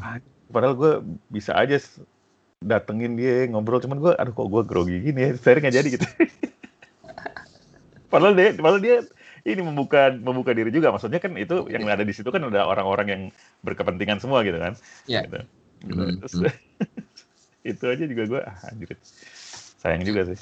[0.50, 0.92] padahal gue
[1.30, 1.78] bisa aja
[2.62, 6.06] datengin dia ngobrol cuman gue aduh kok gue grogi gini ya saya nggak jadi gitu
[8.12, 8.96] padahal dia padahal dia
[9.42, 13.06] ini membuka membuka diri juga maksudnya kan itu yang ada di situ kan ada orang-orang
[13.10, 13.22] yang
[13.66, 14.78] berkepentingan semua gitu kan
[15.10, 15.26] yeah.
[15.26, 15.42] gitu.
[15.82, 15.98] gitu.
[15.98, 16.18] Mm -hmm.
[16.22, 16.34] terus
[17.62, 18.94] itu aja juga gue ah, anjir.
[19.82, 20.38] Sayang juga sih.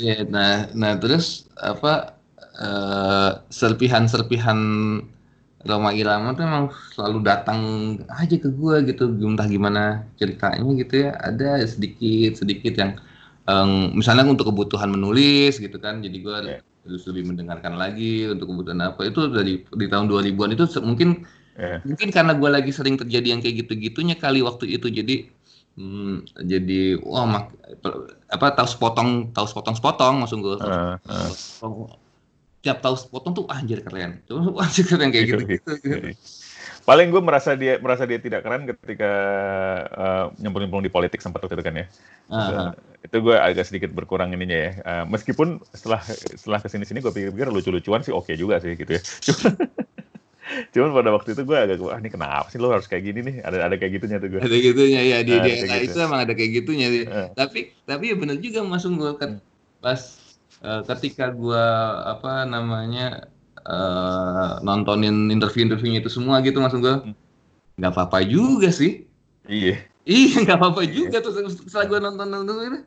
[0.00, 2.16] Iya yeah, nah nah terus apa
[2.60, 4.60] uh, serpihan-serpihan
[5.62, 7.60] Roma Irama tuh emang selalu datang
[8.10, 9.12] aja ke gue gitu.
[9.22, 11.16] Entah gimana ceritanya gitu ya.
[11.22, 12.98] Ada sedikit sedikit yang
[13.46, 16.02] um, misalnya untuk kebutuhan menulis gitu kan.
[16.02, 16.60] Jadi gue yeah.
[16.82, 19.06] terus lebih mendengarkan lagi untuk kebutuhan apa.
[19.06, 21.22] Itu dari di tahun 2000-an itu mungkin
[21.54, 21.78] yeah.
[21.86, 24.90] mungkin karena gue lagi sering terjadi yang kayak gitu-gitunya kali waktu itu.
[24.90, 25.30] Jadi
[25.72, 27.44] Hmm, jadi wah mak,
[28.28, 31.88] apa tahu sepotong tahu sepotong sepotong langsung gue uh, uh.
[32.60, 34.20] tiap tahu sepotong tuh anjir keren.
[34.28, 36.12] Tuh anjir keren kayak gitu, gitu, gitu.
[36.84, 39.12] paling gue merasa dia merasa dia tidak keren ketika
[39.96, 41.86] uh, nyemplung-nyemplung di politik sempat waktu itu kan ya.
[42.28, 42.70] Uh, uh.
[43.00, 44.70] itu gue agak sedikit berkurang ininya ya.
[44.84, 46.04] Uh, meskipun setelah
[46.36, 49.00] setelah ke sini sini gue pikir-pikir lucu-lucuan sih oke okay juga sih gitu ya
[50.74, 53.36] Cuman pada waktu itu gue agak ah ini kenapa sih lo harus kayak gini nih?
[53.44, 54.40] Ada ada kayak gitunya tuh gue.
[54.40, 55.88] Ada gitunya ya di nah, daerah gitu.
[55.92, 57.04] itu emang ada kayak gitunya sih.
[57.06, 57.28] Uh.
[57.34, 59.30] Tapi tapi ya benar juga Mas gue kan
[59.82, 60.00] pas
[60.62, 61.66] uh, ketika gue
[62.06, 63.26] apa namanya
[63.66, 67.02] uh, nontonin interview-interviewnya itu semua gitu Mas Unggul.
[67.02, 67.14] Hmm.
[67.78, 69.06] Nggak apa-apa juga sih.
[69.46, 69.82] Iya.
[70.02, 72.80] Iya nggak apa-apa juga tuh setelah gue nonton nonton itu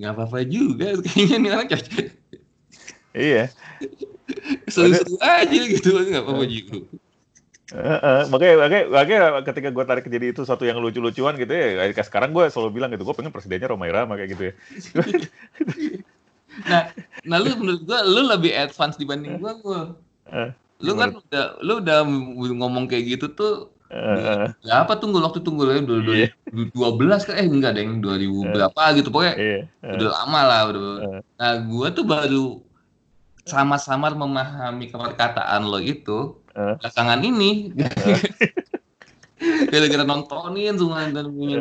[0.00, 2.06] nggak apa-apa juga kayaknya nih orang cocok.
[3.12, 3.44] Iya.
[4.72, 6.88] Seru-seru aja gitu nggak apa-apa juga.
[7.72, 11.88] Uh, uh, makanya, makanya, makanya ketika gue tarik jadi itu satu yang lucu-lucuan gitu ya,
[11.88, 14.54] kayak sekarang gue selalu bilang gitu, gue pengen presidennya Roma Irama kayak gitu ya.
[16.70, 16.82] nah,
[17.24, 19.80] nah lu menurut gue, lu lebih advance dibanding gue, gue.
[20.28, 20.52] Uh,
[20.84, 22.04] lu kan udah, lu udah
[22.52, 26.32] ngomong kayak gitu tuh Uh, ya apa tunggu waktu tunggu ya dua iya.
[26.48, 30.08] dua belas kan eh enggak deh dua ribu uh, berapa gitu pokoknya iya, uh, udah
[30.16, 32.64] lama lah udah uh, nah gue tuh baru
[33.44, 37.50] sama-sama memahami perkataan lo itu uh, belakangan ini
[39.72, 41.56] gara-gara nontonin semua dan punya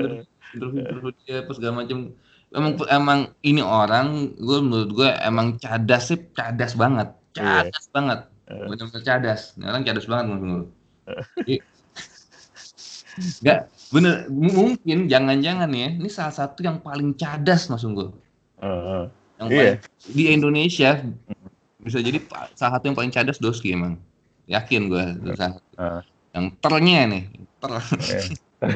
[0.54, 2.14] interview dia pas segala macam
[2.52, 7.66] emang emang ini orang gue menurut gue emang cadas sih cadas banget iya.
[7.66, 7.94] cadas yeah.
[7.96, 8.20] banget
[8.52, 11.60] benar-benar cadas ini orang cadas banget menurut gue
[13.42, 18.16] Enggak, bener mungkin jangan-jangan ya ini salah satu yang paling cadas Mas Unggul.
[18.62, 19.04] Uh, uh.
[19.42, 19.60] Yang iya.
[19.60, 19.78] paling,
[20.16, 20.90] di Indonesia
[21.82, 22.20] bisa jadi
[22.56, 24.00] salah satu yang paling cadas Doski emang.
[24.52, 26.02] Yakin gue uh, uh.
[26.36, 27.24] Yang ternya nih,
[27.60, 27.72] ter.
[27.72, 28.76] Uh,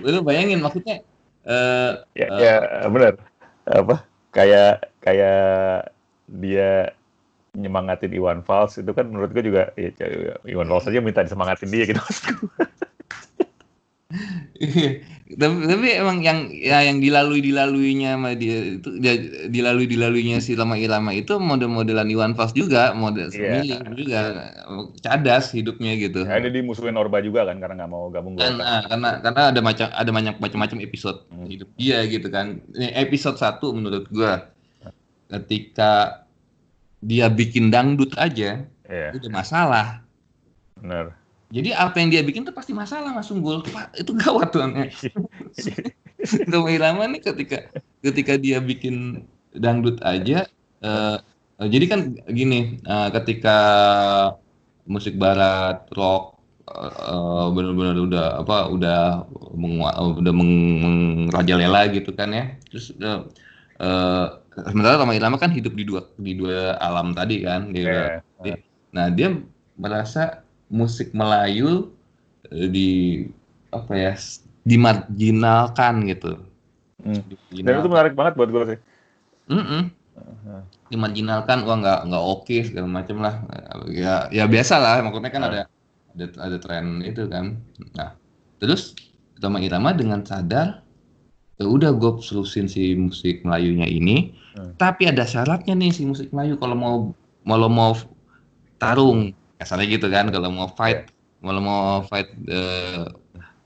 [0.00, 1.04] Lu bayangin maksudnya
[1.44, 2.56] uh, ya, uh, ya
[2.88, 3.20] benar.
[3.68, 4.00] Apa?
[4.32, 5.92] Kayak kayak
[6.28, 6.96] dia
[7.54, 9.92] nyemangatin Iwan Fals itu kan menurut gue juga ya,
[10.48, 12.02] Iwan Fals aja minta disemangatin dia gitu
[15.34, 19.18] tapi tapi emang yang ya yang dilalui dilaluinya sama dia itu dia,
[19.50, 23.82] dilalui dilaluinya si Lama Irama itu model-modelan Iwan Fals juga model yeah.
[23.94, 24.20] juga
[25.02, 26.22] cadas hidupnya gitu.
[26.22, 29.42] Ya, ada di musuhin Orba juga kan karena nggak mau gabung kan, nah, karena karena
[29.50, 31.46] ada macam ada banyak macam-macam episode hmm.
[31.50, 32.62] hidup dia gitu kan.
[32.76, 34.46] Ini episode satu menurut gua
[35.32, 36.22] ketika
[37.02, 39.10] dia bikin dangdut aja yeah.
[39.16, 39.86] udah masalah.
[40.78, 41.23] Benar
[41.54, 43.62] jadi apa yang dia bikin tuh pasti masalah Mas Unggul.
[43.94, 44.66] Itu gawat tuh.
[46.50, 47.70] Roma Irama nih ketika
[48.02, 49.22] ketika dia bikin
[49.54, 50.50] dangdut aja
[50.82, 51.16] uh,
[51.62, 52.00] uh, jadi kan
[52.34, 53.56] gini uh, ketika
[54.84, 59.00] musik barat rock uh, benar-benar udah apa udah
[59.54, 59.78] meng,
[60.20, 63.24] udah merajalela gitu kan ya terus uh,
[63.78, 64.26] uh,
[64.68, 68.58] sementara Roma Irama kan hidup di dua di dua alam tadi kan dia, yeah.
[68.90, 69.38] nah dia
[69.78, 70.43] merasa
[70.74, 71.94] musik Melayu
[72.50, 72.90] eh, di
[73.70, 74.12] apa ya
[74.66, 76.42] dimarginalkan gitu.
[77.04, 77.22] Hmm.
[77.52, 78.78] Dan itu menarik banget buat gue sih.
[79.52, 79.82] Mm -mm.
[80.14, 80.62] Uh-huh.
[80.94, 83.34] Dimarginalkan, wah nggak nggak oke okay, segala macam lah.
[83.90, 85.48] Ya ya biasa lah, maksudnya kan uh.
[85.50, 85.60] ada
[86.14, 87.58] ada ada tren itu kan.
[87.98, 88.14] Nah
[88.62, 88.94] terus
[89.42, 90.80] Tama Irama dengan sadar
[91.60, 94.80] ya udah gue solusin si musik Melayunya ini, hmm.
[94.80, 96.96] tapi ada syaratnya nih si musik Melayu kalau mau
[97.44, 97.92] kalau mau
[98.80, 101.08] tarung kasarnya gitu kan kalau mau fight
[101.40, 103.08] kalau mau fight uh,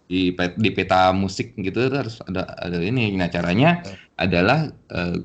[0.08, 3.84] di di peta musik gitu harus ada ada ini nah caranya
[4.16, 5.20] adalah uh,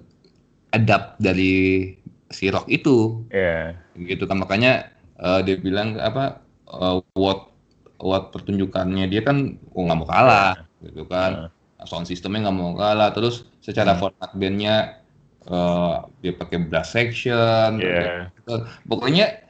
[0.75, 1.93] adapt dari
[2.33, 3.77] si rock itu yeah.
[3.95, 7.53] gitu kan makanya uh, dia bilang apa uh, what
[8.01, 10.91] what pertunjukannya dia kan oh nggak mau kalah yeah.
[10.91, 11.86] gitu kan yeah.
[11.88, 13.99] sound sistemnya nggak mau kalah terus secara hmm.
[14.01, 14.99] format bandnya
[15.47, 18.27] uh, dia pakai brass section yeah.
[18.33, 18.65] gitu.
[18.89, 19.42] pokoknya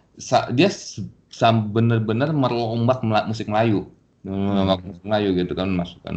[0.53, 0.69] dia
[1.73, 3.89] benar-benar merombak musik Melayu
[4.23, 4.87] merombak hmm.
[4.87, 6.15] musik Melayu gitu kan masukkan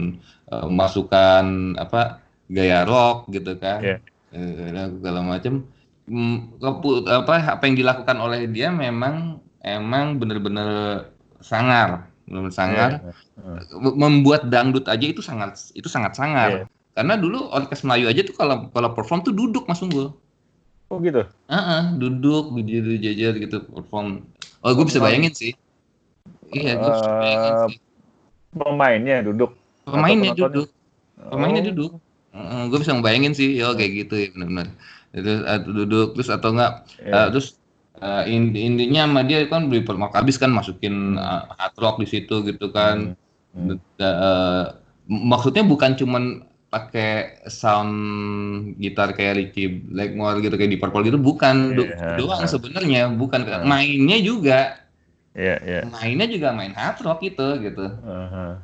[0.52, 1.44] uh, masukkan
[1.80, 3.98] apa gaya rock gitu kan yeah.
[4.36, 5.66] uh, segala macam
[6.06, 11.10] mm, apa apa yang dilakukan oleh dia memang emang benar-benar
[11.42, 13.58] sangar benar sangar yeah.
[13.74, 13.92] uh.
[13.98, 16.66] membuat dangdut aja itu sangat itu sangat sangar yeah.
[16.94, 20.14] karena dulu orkes Melayu aja tuh kalau kalau perform tuh duduk mas Unggul
[20.86, 21.26] Oh gitu?
[21.50, 24.22] Uh -uh, duduk, berdiri jajar gitu, perform.
[24.62, 25.52] Oh, gue bisa bayangin sih.
[26.54, 27.78] Iya, gue bisa bayangin eh, sih.
[28.56, 29.50] Pemainnya duduk?
[29.82, 30.68] Pemainnya duduk.
[31.18, 31.68] Pemainnya oh.
[31.74, 31.92] duduk.
[32.36, 34.68] Uh, gue bisa bayangin sih, ya kayak gitu ya benar-benar.
[35.16, 37.16] Itu uh, duduk terus atau enggak, yeah.
[37.16, 37.56] uh, terus
[38.04, 39.80] uh, intinya sama dia kan beli
[40.12, 43.16] habis kan masukin uh, hard rock di situ gitu kan.
[43.56, 43.80] Hmm.
[43.80, 43.80] Hmm.
[43.96, 44.64] Uh,
[45.08, 47.94] maksudnya bukan cuman pakai sound
[48.82, 52.50] gitar kayak Ricky Blackmore gitu kayak di Purple gitu bukan yeah, doang yeah.
[52.50, 53.62] sebenarnya bukan uh.
[53.62, 54.82] mainnya juga
[55.38, 55.82] yeah, yeah.
[55.94, 58.58] mainnya juga main hard rock gitu gitu uh-huh.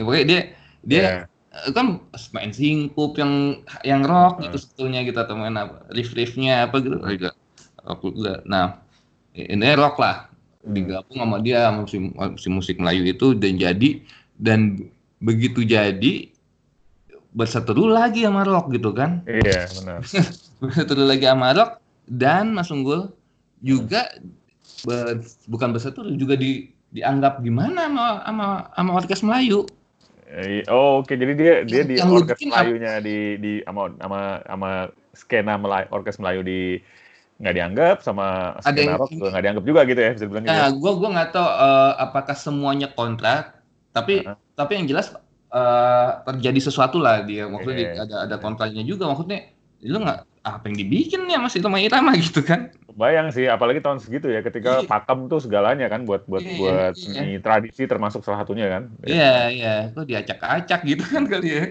[0.00, 0.40] pokoknya dia
[0.80, 1.70] dia yeah.
[1.76, 2.00] kan
[2.32, 4.48] main singkup yang yang rock uh.
[4.48, 7.36] gitu sebetulnya gitu atau main apa riff riffnya apa gitu juga
[7.84, 8.80] rock juga nah
[9.36, 10.30] ini rock lah
[10.64, 14.00] digabung sama dia si musik Melayu itu dan jadi
[14.40, 14.88] dan
[15.20, 16.32] begitu jadi
[17.30, 20.02] berseteru lagi sama Rock gitu kan iya benar
[20.64, 21.78] berseteru lagi sama Rock
[22.10, 23.12] dan Mas Unggul
[23.62, 24.08] juga
[24.84, 29.60] ber, bukan bersetur juga di dianggap gimana sama sama sama orkes Melayu.
[30.70, 31.16] Oh oke, okay.
[31.18, 34.70] jadi dia dia di orkes Melayunya di di sama sama sama
[35.14, 36.60] skena Melayu, orkes Melayu di
[37.40, 40.76] nggak dianggap sama skena rock juga nggak dianggap juga gitu ya bisa dibilang nah, gitu.
[40.76, 43.59] gue gue nggak tahu uh, apakah semuanya kontrak,
[43.90, 44.36] tapi uh -huh.
[44.54, 45.12] tapi yang jelas
[45.50, 48.04] uh, terjadi sesuatu lah dia maksudnya okay.
[48.06, 49.50] ada ada kontraknya juga maksudnya
[49.82, 54.00] lu nggak apa yang dibikin ya masih Roma Irama gitu kan bayang sih apalagi tahun
[54.00, 54.88] segitu ya ketika iya.
[54.88, 57.12] pakem tuh segalanya kan buat buat iya, buat iya.
[57.16, 61.64] seni tradisi termasuk salah satunya kan iya iya kok diacak-acak gitu kan kali ya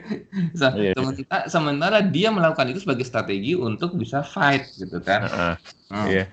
[0.74, 5.56] iya, sementara, sementara dia melakukan itu sebagai strategi untuk bisa fight gitu kan uh, uh,
[5.94, 6.06] hmm.
[6.10, 6.24] iya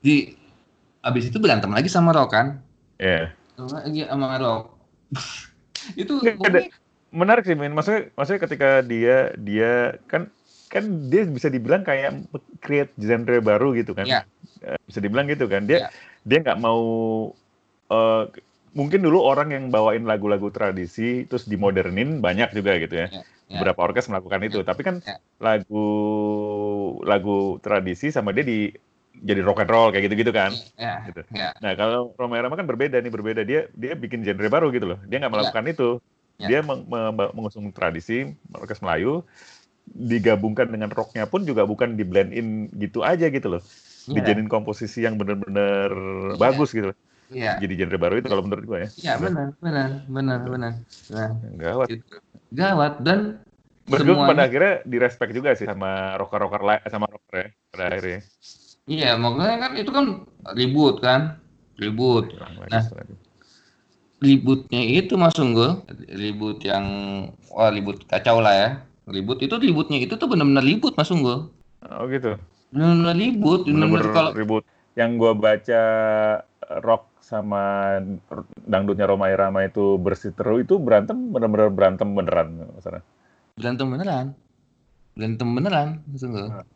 [0.00, 0.36] di
[1.04, 2.46] abis itu berantem lagi sama Rock kan
[2.96, 3.39] iya yeah.
[3.68, 4.64] Lagi sama Rock
[6.00, 6.14] itu
[7.10, 10.30] menarik sih Min maksudnya maksudnya ketika dia dia kan
[10.70, 12.30] kan dia bisa dibilang kayak
[12.62, 14.22] create genre baru gitu kan yeah.
[14.86, 15.90] bisa dibilang gitu kan dia yeah.
[16.22, 16.82] dia nggak mau
[17.90, 18.24] uh,
[18.70, 23.24] mungkin dulu orang yang bawain lagu-lagu tradisi terus dimodernin banyak juga gitu ya yeah.
[23.50, 23.58] Yeah.
[23.58, 24.68] beberapa orkes melakukan itu yeah.
[24.70, 25.18] tapi kan yeah.
[25.42, 25.86] lagu
[27.02, 28.70] lagu tradisi sama dia di
[29.20, 30.54] jadi rock and roll kayak gitu-gitu kan.
[30.78, 31.22] Yeah, gitu.
[31.34, 31.52] Yeah.
[31.60, 34.98] Nah kalau Romero kan berbeda nih berbeda dia dia bikin genre baru gitu loh.
[35.06, 35.74] Dia nggak melakukan yeah.
[35.74, 35.90] itu.
[36.40, 36.48] Yeah.
[36.48, 36.88] Dia meng,
[37.36, 39.20] mengusung tradisi orkes Melayu,
[39.92, 43.62] digabungkan dengan rocknya pun juga bukan di blend in gitu aja gitu loh.
[44.08, 44.24] Yeah.
[44.24, 46.38] Dijadiin komposisi yang benar-benar yeah.
[46.40, 46.98] bagus gitu loh.
[47.30, 47.60] Yeah.
[47.62, 48.88] Jadi genre baru itu kalau menurut gue ya.
[48.98, 50.72] Iya benar, benar, benar, benar.
[51.14, 51.86] Nah, gawat.
[51.86, 52.16] Gitu.
[52.50, 53.38] Gawat dan
[53.90, 58.20] Meskipun pada akhirnya direspek juga sih sama rocker-rocker sama rocker ya pada akhirnya.
[58.90, 60.06] Iya, makanya kan itu kan
[60.58, 61.38] ribut kan,
[61.78, 62.34] ribut.
[62.66, 62.82] Nah,
[64.18, 66.84] ributnya itu Mas Unggul, ribut yang
[67.54, 68.68] wah ribut kacau lah ya.
[69.10, 71.50] Ribut itu ributnya itu tuh benar-benar ribut mas Unggul
[71.82, 72.38] oh gitu?
[72.70, 74.62] Benar-benar ribut benar-benar kalau ribut.
[74.94, 75.82] Yang gue baca
[76.82, 77.96] rock sama
[78.66, 83.02] dangdutnya Roma Irama itu bersih terus itu berantem benar-benar berantem beneran maksudnya
[83.58, 84.26] berantem beneran.
[85.18, 86.66] Berantem beneran mas Unggul nah.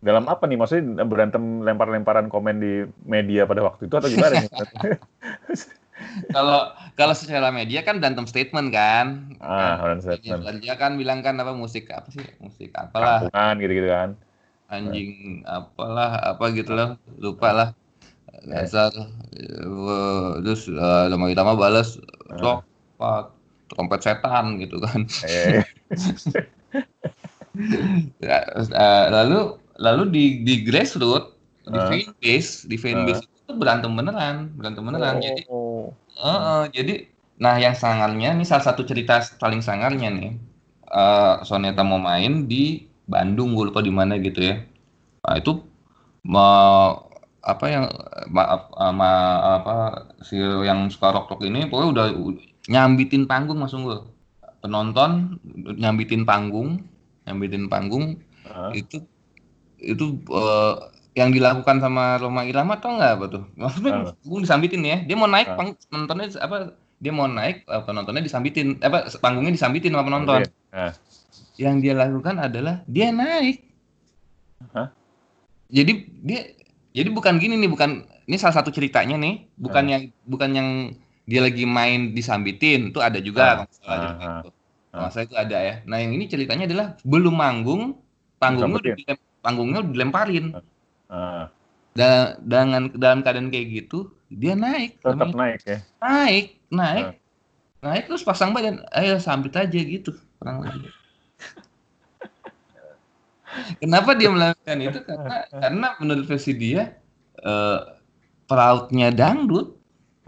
[0.00, 4.40] Dalam apa nih maksudnya berantem lempar-lemparan komen di media pada waktu itu atau gimana
[6.34, 9.36] kalau kalau secara media kan berantem statement kan.
[9.40, 10.60] Ah, kan, statement.
[10.64, 12.24] Dia kan bilang kan apa musik apa sih?
[12.40, 13.28] Musik apalah.
[13.28, 14.10] Kampungan gitu-gitu kan.
[14.70, 16.96] Anjing apalah apa gitu loh.
[17.20, 17.68] Lupa lah.
[18.40, 22.00] Dasar uh, terus uh, lama lama balas
[22.40, 22.64] rock
[22.96, 23.28] uh.
[23.68, 25.04] trompet setan gitu kan.
[25.28, 25.60] Eh.
[29.12, 31.32] lalu lalu di di grassroots
[31.64, 31.88] di uh.
[31.88, 33.32] fanbase di fanbase uh.
[33.48, 35.24] itu berantem beneran berantem beneran oh.
[35.24, 35.42] jadi
[36.20, 37.08] Uh, uh, jadi,
[37.40, 40.32] nah yang sangarnya ini salah satu cerita paling sangarnya nih.
[40.90, 44.60] Uh, Soneta mau main di Bandung, gue lupa di mana gitu ya.
[45.24, 45.62] Nah itu
[47.40, 47.88] apa yang
[48.28, 49.10] ma, ma,
[49.56, 49.76] apa
[50.20, 52.06] si yang suka rock rock ini pokoknya udah
[52.68, 53.96] nyambitin panggung langsung gue
[54.60, 55.40] penonton
[55.80, 56.84] nyambitin panggung
[57.24, 58.68] nyambitin panggung uh.
[58.76, 59.00] itu
[59.80, 63.42] itu uh, yang dilakukan sama Roma Irama tau nggak apa tuh?
[63.58, 64.38] Maksudnya uh.
[64.40, 64.98] disambitin ya.
[65.02, 65.74] Dia mau naik uh.
[65.90, 66.76] penontonnya apa?
[67.00, 70.40] Dia mau naik penontonnya disambitin apa panggungnya disambitin sama penonton.
[70.70, 70.92] Uh.
[71.58, 73.66] Yang dia lakukan adalah dia naik.
[74.76, 74.88] Huh?
[75.72, 76.40] Jadi dia
[76.90, 79.90] jadi bukan gini nih, bukan ini salah satu ceritanya nih, bukan uh.
[79.90, 80.68] yang bukan yang
[81.30, 83.90] dia lagi main disambitin, itu ada juga uh.
[83.90, 84.42] uh.
[84.42, 84.42] uh.
[84.90, 85.74] Masa itu ada ya.
[85.86, 88.02] Nah, yang ini ceritanya adalah belum manggung,
[88.42, 88.98] panggungnya
[89.40, 90.56] panggungnya dilemparin.
[91.10, 91.48] Uh.
[91.90, 95.02] Dan dengan dalam keadaan kayak gitu, dia naik.
[95.02, 95.36] Tetap namanya.
[95.36, 95.78] naik ya.
[95.98, 97.06] Naik, naik.
[97.06, 97.14] Uh.
[97.80, 100.12] Naik terus pasang badan, ayo sambit aja gitu.
[100.38, 100.68] Kurang.
[103.82, 104.98] Kenapa dia melakukan itu?
[105.02, 106.94] Karena karena menurut versi dia
[107.42, 107.98] uh,
[108.46, 109.74] pelautnya dangdut.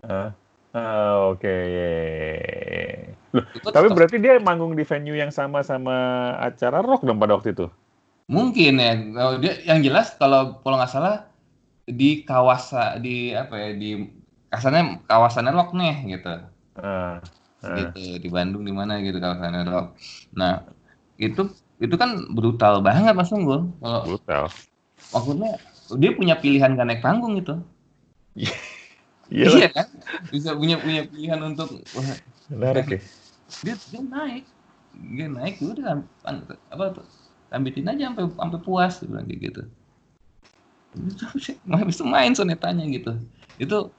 [0.02, 0.34] Uh.
[0.72, 3.12] Uh, Oke, okay.
[3.36, 3.44] Loh,
[3.76, 5.92] tapi berarti dia manggung di venue yang sama sama
[6.40, 7.68] acara rock dong pada waktu itu?
[8.30, 8.92] Mungkin ya.
[8.94, 11.26] Kalau dia yang jelas kalau kalau nggak salah
[11.82, 13.90] di kawasan di apa ya di
[14.52, 16.34] kasarnya kawasannya Lok nih gitu.
[16.78, 17.18] Uh,
[17.64, 17.74] uh.
[17.76, 19.86] Gitu di Bandung di mana gitu kawasannya Lok.
[20.38, 20.62] Nah,
[21.18, 21.50] itu
[21.82, 23.72] itu kan brutal banget Mas Unggul.
[23.82, 24.44] Kalau brutal.
[25.12, 25.58] Maksudnya
[25.98, 27.58] dia punya pilihan kan naik panggung itu.
[29.32, 29.88] Iya, iya kan?
[30.28, 31.80] Bisa punya punya pilihan untuk
[32.52, 33.00] menarik ya.
[33.64, 34.44] Dia, dia naik.
[34.92, 36.04] Dia naik udah
[36.68, 37.06] apa tuh
[37.52, 39.62] tambitin aja sampai sampai puas bilang kayak gitu.
[41.78, 43.12] Habis itu main sonetanya gitu.
[43.60, 43.92] Itu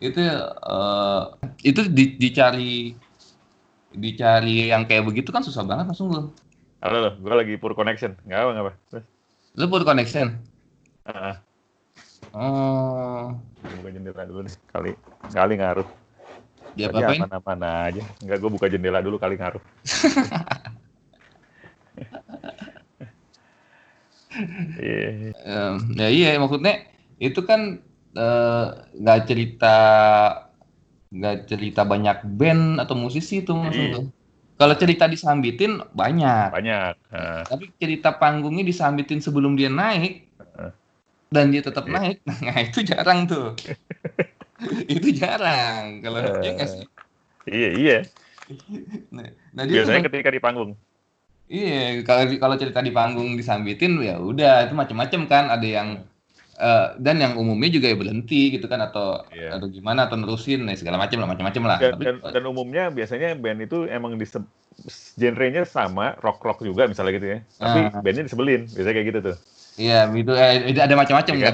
[0.00, 0.22] itu
[0.64, 2.94] uh, itu di, dicari
[3.90, 6.30] dicari yang kayak begitu kan susah banget langsung lo
[6.80, 8.14] halo lo gue lagi pur connection.
[8.24, 8.72] Nggak apa nggak apa.
[9.58, 10.38] Lo pur connection?
[11.04, 11.34] Uh,
[12.30, 13.34] Oh.
[13.80, 14.90] Buka jendela dulu nih, kali
[15.34, 15.88] kali ngaruh.
[16.78, 18.02] Dia apa Mana-mana aja.
[18.22, 19.62] Enggak, gue buka jendela dulu kali ngaruh.
[24.80, 25.10] Iya.
[25.46, 26.88] um, ya iya maksudnya
[27.20, 27.82] itu kan
[28.16, 29.76] eh, nggak uh, cerita
[31.10, 34.06] nggak cerita banyak band atau musisi itu maksudnya.
[34.60, 36.52] Kalau cerita disambitin banyak.
[36.52, 36.94] Banyak.
[37.08, 37.42] Uh.
[37.48, 40.70] Tapi cerita panggungnya disambitin sebelum dia naik uh.
[41.32, 41.92] dan dia tetap uh.
[41.96, 43.56] naik, nah itu jarang tuh.
[44.92, 46.44] itu jarang kalau uh.
[46.44, 46.86] ya sih.
[47.48, 47.98] Iya iya.
[49.10, 50.76] Nah, nah Biasanya ketika di panggung.
[51.50, 56.06] Iya, kalau kalau cerita di panggung disambitin ya udah itu macam-macam kan, ada yang
[56.62, 59.58] uh, dan yang umumnya juga ya berhenti gitu kan atau yeah.
[59.58, 61.78] atau gimana atau nerusin nah, segala macam lah macam-macam lah.
[61.82, 64.30] Dan, dan, dan umumnya biasanya band itu emang di
[65.18, 67.98] genrenya sama rock rock juga misalnya gitu ya, tapi uh.
[67.98, 69.36] bandnya disebelin biasanya kayak gitu tuh.
[69.74, 71.50] Iya, itu eh, ada macam-macam iya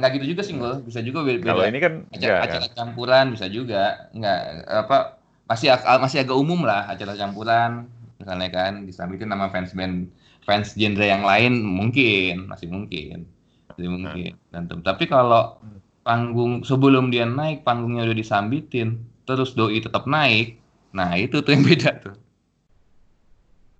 [0.00, 1.54] nggak gitu juga sih bisa juga beda.
[1.54, 5.70] Kalau ini kan acara, acara campuran bisa juga, nggak apa masih
[6.02, 10.08] masih agak umum lah acara campuran misalnya kan disambitin nama fans band
[10.46, 13.26] fans genre yang lain mungkin masih mungkin
[13.72, 14.32] masih mungkin.
[14.54, 15.60] Dan tapi kalau
[16.06, 20.62] panggung sebelum dia naik panggungnya udah disambitin terus doi tetap naik
[20.94, 22.16] nah itu tuh yang beda tuh.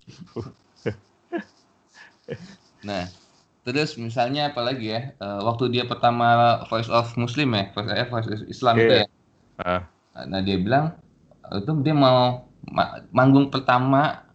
[2.83, 3.07] Nah
[3.67, 8.27] terus misalnya apalagi ya uh, waktu dia pertama voice of muslim ya voice, eh, voice
[8.31, 8.83] of islam yeah.
[8.87, 9.05] itu ya.
[9.59, 9.81] uh.
[10.23, 10.95] nah dia bilang
[11.51, 12.47] itu dia mau
[13.11, 14.26] manggung pertama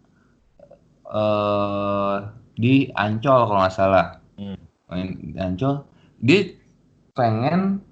[1.13, 4.59] uh, di Ancol kalau nggak salah hmm.
[4.91, 5.85] main di Ancol
[6.25, 6.57] dia
[7.13, 7.85] pengen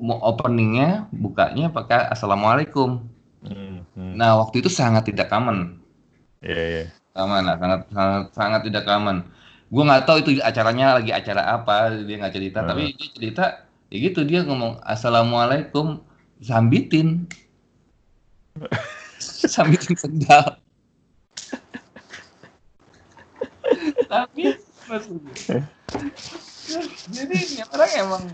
[0.00, 3.04] mau openingnya bukanya pakai assalamualaikum
[3.44, 3.84] hmm.
[3.92, 4.12] Hmm.
[4.16, 5.82] nah waktu itu sangat tidak common
[6.40, 6.88] yeah, yeah.
[7.12, 9.26] common lah sangat sangat sangat tidak common
[9.70, 12.68] gue nggak tahu itu acaranya lagi acara apa dia nggak cerita hmm.
[12.70, 13.44] tapi dia cerita
[13.90, 16.02] ya gitu dia ngomong assalamualaikum
[16.42, 17.26] sambitin
[19.54, 20.58] sambitin sendal
[24.10, 24.58] tapi
[24.90, 25.62] maksudnya.
[27.10, 28.24] Jadi ini orang emang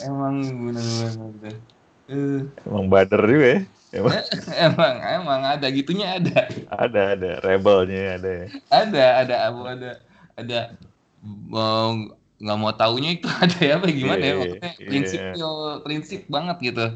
[0.00, 1.54] emang benar-benar
[2.08, 2.40] uh.
[2.64, 3.60] emang bader juga ya?
[3.90, 4.12] Emang.
[4.70, 6.48] emang emang ada gitunya ada.
[6.72, 7.30] Ada ada.
[7.44, 8.46] Rebelnya ada ya.
[8.72, 9.90] ada ada abu ada
[10.40, 10.58] ada
[11.20, 12.08] mau
[12.40, 14.88] nggak mau taunya itu ada ya apa gimana yeah, ya maksudnya yeah.
[14.88, 15.20] prinsip
[15.84, 16.86] prinsip banget gitu.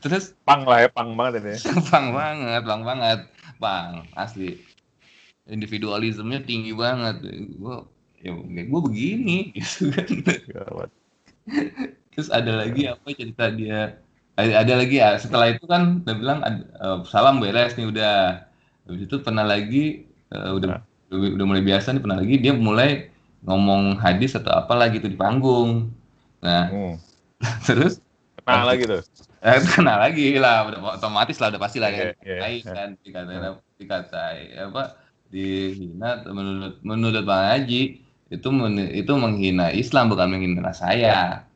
[0.00, 1.54] Terus pang lah ya pang banget ini
[1.92, 3.20] pang banget pang banget.
[3.60, 4.58] Pang asli
[5.48, 7.22] individualismenya tinggi banget.
[7.58, 7.86] Gue
[8.22, 10.08] ya gue begini gitu kan.
[12.12, 13.98] Terus ada lagi apa cerita dia?
[14.38, 16.40] Ada, ada lagi ya setelah itu kan dia bilang
[16.80, 18.46] uh, salam beres nih udah.
[18.82, 20.82] Habis itu pernah lagi uh, udah nah.
[21.12, 23.12] udah mulai biasa nih pernah lagi dia mulai
[23.46, 25.90] ngomong hadis atau apa lagi tuh di panggung.
[26.42, 26.94] Nah hmm.
[27.68, 28.02] terus?
[28.42, 29.02] Kenal lagi tuh
[29.42, 32.74] eh, kenal lagi lah udah otomatis lah udah pasti lah yeah, kan yeah, yeah.
[32.74, 33.32] kan dikata
[33.76, 34.24] dikata
[34.70, 34.82] apa
[35.32, 41.48] dihina menurut menurut Bang Haji itu men, itu menghina Islam bukan menghina saya.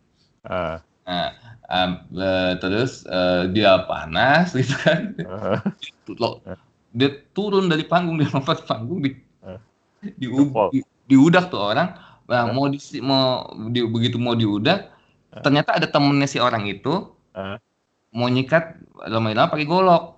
[0.44, 0.80] Uh.
[1.06, 1.30] Nah,
[1.70, 5.12] um, uh, terus uh, dia panas gitu kan.
[5.24, 5.60] Uh.
[6.96, 9.60] dia turun dari panggung dia lompat panggung di uh.
[10.04, 11.96] di, di, diudak tuh orang.
[12.28, 12.52] Nah, uh.
[12.52, 14.88] mau di mau di, begitu mau diudak
[15.32, 15.40] uh.
[15.44, 17.56] ternyata ada temennya si orang itu uh.
[18.12, 20.15] mau nyikat lama-lama pakai golok.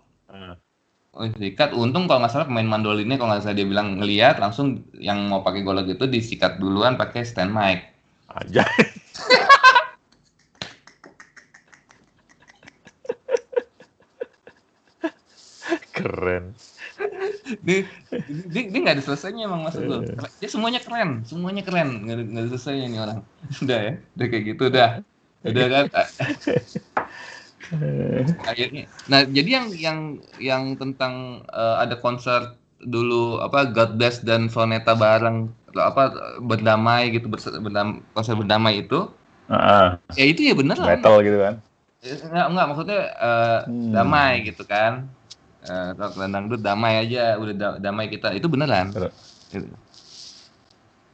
[1.18, 1.74] Sikat.
[1.74, 5.42] Untung kalau nggak salah pemain mandolinnya kalau nggak salah dia bilang ngeliat langsung yang mau
[5.42, 7.90] pakai golok itu disikat duluan pakai stand mic.
[8.30, 8.62] Aja.
[15.98, 16.44] keren.
[17.62, 17.86] Dia,
[18.50, 20.00] dia, dia nggak ada selesainya emang maksud gue.
[20.06, 20.26] Iya.
[20.38, 22.06] Dia semuanya keren, semuanya keren.
[22.06, 23.18] Nggak, ada selesainya nih orang.
[23.64, 24.90] Udah ya, udah kayak gitu, udah.
[25.46, 25.84] Udah kan.
[28.48, 28.84] akhirnya.
[29.12, 29.98] Nah jadi yang yang
[30.40, 37.28] yang tentang uh, ada konser dulu apa God Bless dan Soneta bareng apa berdamai gitu
[37.28, 39.10] berdam, konser berdamai itu
[39.52, 40.96] uh, ya itu ya bener lah.
[40.96, 41.54] Battle gitu kan?
[41.98, 43.92] Ya, enggak, enggak maksudnya uh, hmm.
[43.92, 45.10] damai gitu kan.
[45.68, 45.92] Uh,
[46.30, 48.32] dangdut damai aja udah da damai kita.
[48.32, 49.10] Itu beneran gitu.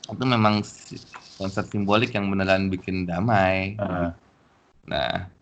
[0.04, 0.60] itu memang
[1.40, 3.74] konser simbolik yang beneran bikin damai.
[3.80, 4.12] Uh.
[4.84, 5.32] nah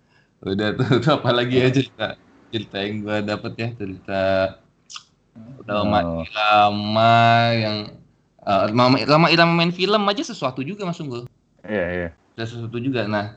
[0.42, 2.18] udah tuh, tuh apalagi ya cerita?
[2.52, 4.22] Cerita yang gue dapet ya cerita
[5.64, 6.24] lama oh.
[6.28, 7.14] lama
[7.56, 7.76] yang
[8.44, 11.24] uh, lama lama main film aja sesuatu juga mas gue
[11.64, 12.08] iya iya.
[12.36, 13.04] Sesuatu juga.
[13.06, 13.36] Nah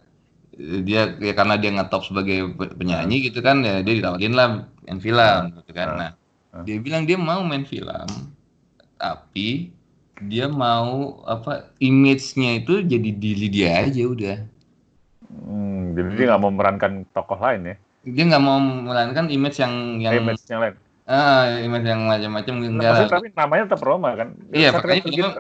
[0.56, 4.48] dia ya karena dia ngetop sebagai penyanyi gitu kan ya dia ditawarin lah
[4.88, 5.90] main film gitu kan.
[6.00, 6.12] Nah
[6.64, 8.08] dia bilang dia mau main film
[8.96, 9.76] tapi
[10.24, 14.38] dia mau apa image-nya itu jadi diri dia aja udah
[15.96, 16.18] jadi hmm.
[16.20, 17.76] dia nggak mau memerankan tokoh lain ya?
[18.06, 20.76] Dia nggak mau memerankan image yang yang image yang lain.
[21.08, 22.92] Ah, image yang macam-macam enggak.
[22.92, 24.34] Nah, tapi namanya tetap Roma kan?
[24.52, 25.34] Iya, Satria bergitar,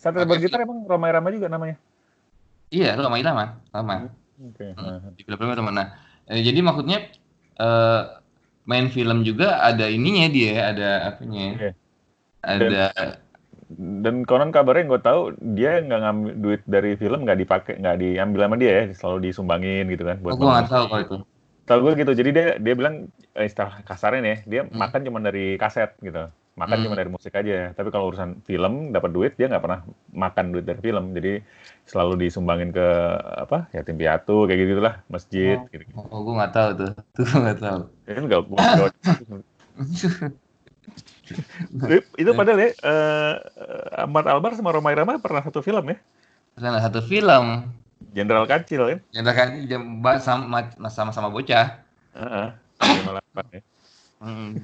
[0.00, 1.76] Satria bergitar emang Roma Irama juga namanya?
[2.72, 3.94] Iya, Roma Irama, Roma.
[3.94, 4.56] Hmm, oke.
[4.56, 4.70] Okay.
[4.74, 5.66] Hmm, di film-film.
[5.70, 5.86] Nah,
[6.26, 6.98] eh, jadi maksudnya
[7.60, 8.02] eh,
[8.64, 11.46] main film juga ada ininya dia, ada apanya?
[11.56, 11.72] Okay.
[12.40, 13.29] Ada dan
[14.26, 15.20] konon kabarnya yang gue tahu
[15.54, 19.84] dia nggak ngambil duit dari film nggak dipakai nggak diambil sama dia ya selalu disumbangin
[19.94, 21.16] gitu kan buat oh, gue nggak tahu kalau itu.
[21.70, 23.06] Tahu gue gitu jadi dia dia bilang
[23.38, 24.74] eh, istilah kasarnya nih dia hmm.
[24.74, 26.26] makan cuma dari kaset gitu.
[26.58, 26.84] Makan hmm.
[26.90, 27.70] cuma dari musik aja.
[27.70, 31.14] Tapi kalau urusan film dapat duit dia nggak pernah makan duit dari film.
[31.14, 31.38] Jadi
[31.86, 32.86] selalu disumbangin ke
[33.46, 35.94] apa ya tim piatu kayak gitu gitulah masjid oh, gitu, -gitu.
[36.10, 36.90] oh gue nggak tahu tuh.
[37.14, 37.80] Tuh gue nggak tahu.
[38.10, 38.42] Ya, nggak
[42.20, 43.34] itu padahal ya uh,
[44.06, 45.96] Ahmad Albar sama Roma Irama pernah satu film ya?
[46.54, 47.70] Pernah satu film.
[48.10, 48.98] Jenderal Kancil kan?
[49.14, 49.80] Jenderal Kancil
[50.18, 51.78] sama sama sama bocah.
[52.16, 52.48] Heeh.
[52.80, 53.46] Uh -uh.
[53.54, 53.62] ya.
[54.20, 54.56] Hmm,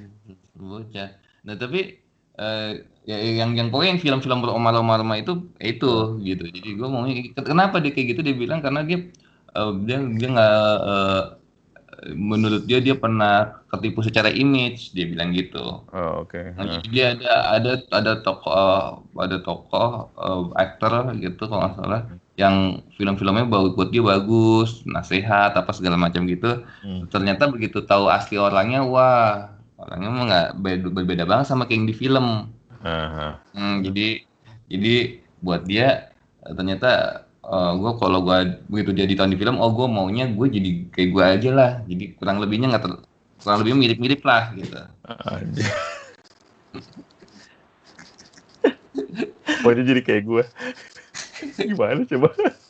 [0.57, 1.09] bocah.
[1.47, 2.03] Nah tapi
[2.37, 2.71] uh,
[3.07, 6.43] ya, yang yang pokoknya yang film-film Roma Roma Roma itu itu gitu.
[6.51, 7.07] Jadi gue mau
[7.41, 9.07] kenapa dia kayak gitu dia bilang karena dia
[9.55, 11.23] uh, dia dia nggak uh,
[12.13, 15.81] menurut dia dia pernah ketipu secara image dia bilang gitu.
[15.89, 16.29] Oh, oke.
[16.29, 16.53] Okay.
[16.53, 22.01] Nah, dia ada ada ada tokoh uh, ada tokoh uh, aktor gitu kalau nggak salah
[22.37, 26.61] yang film-filmnya bagus buat dia bagus, nasihat apa segala macam gitu.
[26.85, 27.09] Hmm.
[27.09, 31.89] Ternyata begitu tahu asli orangnya wah, orangnya mah nggak berbeda, berbeda banget sama kayak yang
[31.89, 32.27] di film.
[32.77, 33.31] Uh -huh.
[33.57, 34.07] hmm, jadi
[34.69, 34.95] jadi
[35.41, 36.13] buat dia
[36.45, 38.37] ternyata uh, eh, gue kalau gue
[38.71, 42.15] begitu dia ditonton di film oh gue maunya gue jadi kayak gue aja lah jadi
[42.17, 42.93] kurang lebihnya nggak ter
[43.43, 44.77] kurang lebihnya mirip-mirip lah gitu
[49.63, 50.43] Pokoknya jadi kayak gue
[51.69, 52.29] gimana coba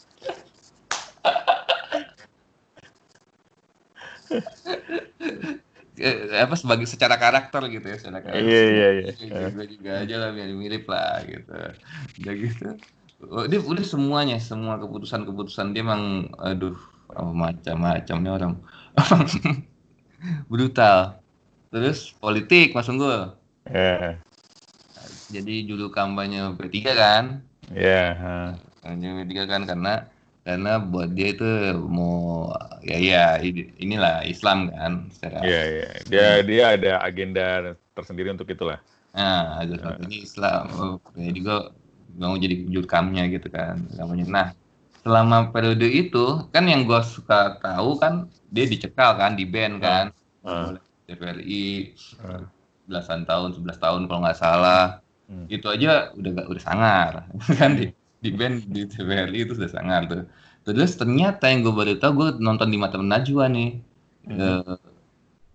[5.97, 8.45] eh, apa sebagai secara karakter gitu ya secara karakter.
[8.45, 9.49] Iya iya iya.
[9.49, 11.53] Gue juga aja lah mirip mirip lah gitu.
[12.21, 12.67] Udah gitu.
[13.17, 16.77] Oh, dia udah semuanya semua keputusan-keputusan dia emang aduh
[17.17, 18.53] oh, macam-macamnya orang
[20.51, 21.17] brutal
[21.73, 23.33] terus politik mas Unggul
[23.65, 24.21] yeah.
[25.33, 27.25] jadi judul kampanye P3 kan
[27.73, 28.15] Iya.
[28.15, 28.47] Yeah.
[28.83, 29.93] Kampanye P3 kan karena
[30.47, 32.47] karena buat dia itu mau
[32.87, 33.25] ya ya
[33.83, 35.87] inilah Islam kan secara Iya iya.
[36.07, 36.45] Dia hmm.
[36.47, 37.47] dia ada agenda
[37.91, 38.79] tersendiri untuk itulah.
[39.11, 40.69] Nah, ada ini Islam.
[40.77, 41.73] Oh, jadi juga
[42.17, 44.25] mau jadi jurukamnya gitu kan namanya.
[44.27, 44.47] Nah
[45.05, 50.05] selama periode itu kan yang gue suka tahu kan dia dicekal kan di band kan.
[50.43, 50.75] Uh.
[50.75, 52.43] oleh TVRI uh.
[52.87, 54.99] belasan tahun 11 tahun kalau nggak salah.
[55.29, 55.45] Uh.
[55.47, 57.11] itu aja udah gak udah sangar.
[57.59, 57.91] Kan di
[58.23, 60.23] di band di TVRI itu sudah sangar tuh.
[60.63, 63.79] Terus ternyata yang gue baru tahu gue nonton di mata Najwa nih.
[64.27, 64.63] Uh.
[64.63, 64.79] uh,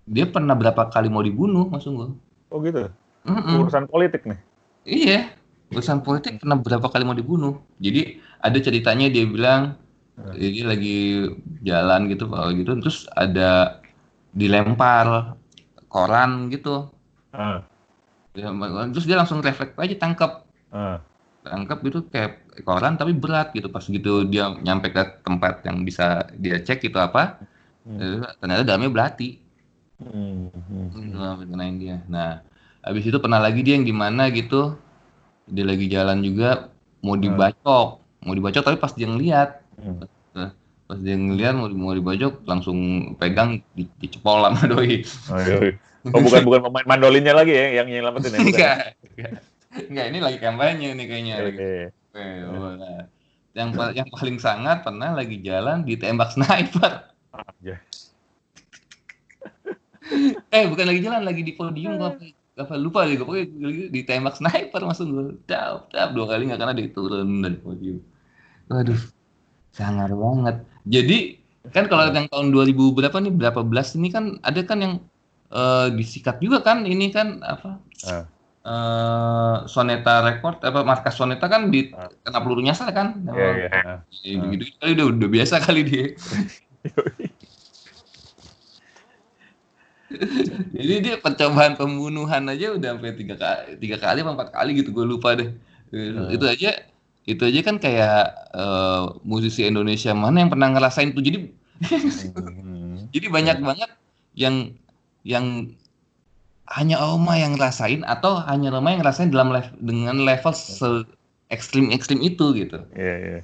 [0.08, 2.08] dia pernah berapa kali mau dibunuh maksud gue
[2.52, 2.88] oh gitu?
[3.22, 3.56] Mm -mm.
[3.64, 4.40] urusan politik nih?
[4.82, 5.41] Iya
[5.73, 7.64] urusan politik pernah berapa kali mau dibunuh.
[7.81, 9.81] Jadi ada ceritanya dia bilang
[10.20, 10.37] hmm.
[10.37, 10.99] dia lagi
[11.64, 13.81] jalan gitu kalau gitu terus ada
[14.37, 15.37] dilempar
[15.89, 16.93] koran gitu.
[17.33, 17.64] Hmm.
[18.93, 20.45] terus dia langsung refleks aja tangkap.
[20.68, 21.01] Hmm.
[21.43, 26.29] Tangkap gitu kayak koran tapi berat gitu pas gitu dia nyampe ke tempat yang bisa
[26.37, 27.41] dia cek itu apa.
[27.89, 28.23] Hmm.
[28.41, 29.41] Ternyata dalamnya belati.
[30.03, 30.51] Hmm.
[30.53, 31.79] Hmm.
[31.79, 32.03] dia.
[32.11, 32.43] Nah,
[32.83, 34.75] habis itu pernah lagi dia yang gimana gitu
[35.51, 36.70] dia lagi jalan juga
[37.03, 37.22] mau hmm.
[37.26, 37.88] dibacok
[38.22, 39.51] mau dibacok tapi pas dia ngeliat
[39.82, 40.07] hmm.
[40.86, 45.57] pas dia ngeliat mau mau dibacok langsung pegang di, dicepol sama doi oh, iya.
[45.59, 45.72] iya.
[46.14, 48.76] oh bukan bukan pemain mandolinnya lagi ya yang nyelamatin ya enggak,
[49.18, 49.32] enggak
[49.72, 51.45] enggak ini lagi kampanye nih kayaknya okay.
[51.49, 51.72] lagi.
[52.53, 53.09] Oh, nah.
[53.57, 57.80] yang yang paling sangat pernah lagi jalan ditembak sniper ah, yeah.
[60.53, 62.12] eh bukan lagi jalan lagi di podium gua
[62.53, 63.48] apa lupa deh gue pokoknya
[63.88, 66.12] ditembak sniper masuk gue dap dap.
[66.12, 67.98] Dua kali nggak karena dia turun dari podium
[68.68, 69.00] waduh
[69.72, 70.57] sangar banget.
[70.86, 71.18] Jadi
[71.72, 73.32] kan kalau yang tahun 2000 berapa nih?
[73.32, 74.94] Berapa belas ini kan ada kan yang
[75.50, 77.80] uh, disikat juga kan ini kan apa?
[78.07, 78.24] Uh.
[78.62, 82.07] Uh, Soneta Record apa markas Soneta kan di uh.
[82.22, 83.18] kena peluru nyasar kan?
[83.26, 83.68] Yeah,
[84.22, 84.38] yeah.
[84.38, 84.55] Uh.
[84.55, 86.07] gitu kali udah udah biasa kali dia
[90.76, 95.06] Jadi dia percobaan pembunuhan aja udah sampai tiga kali, tiga kali empat kali gitu gue
[95.06, 95.50] lupa deh.
[95.92, 96.32] Hmm.
[96.32, 96.72] Itu aja
[97.22, 101.38] itu aja kan kayak uh, musisi Indonesia mana yang pernah ngerasain tuh jadi
[101.86, 103.08] hmm.
[103.14, 103.66] jadi banyak hmm.
[103.66, 103.90] banget
[104.34, 104.74] yang
[105.22, 105.70] yang
[106.72, 111.04] hanya Oma yang ngerasain atau hanya Roma yang ngerasain dalam level, dengan level se
[111.52, 112.80] ekstrim ekstrim itu gitu.
[112.96, 113.40] Iya yeah, iya.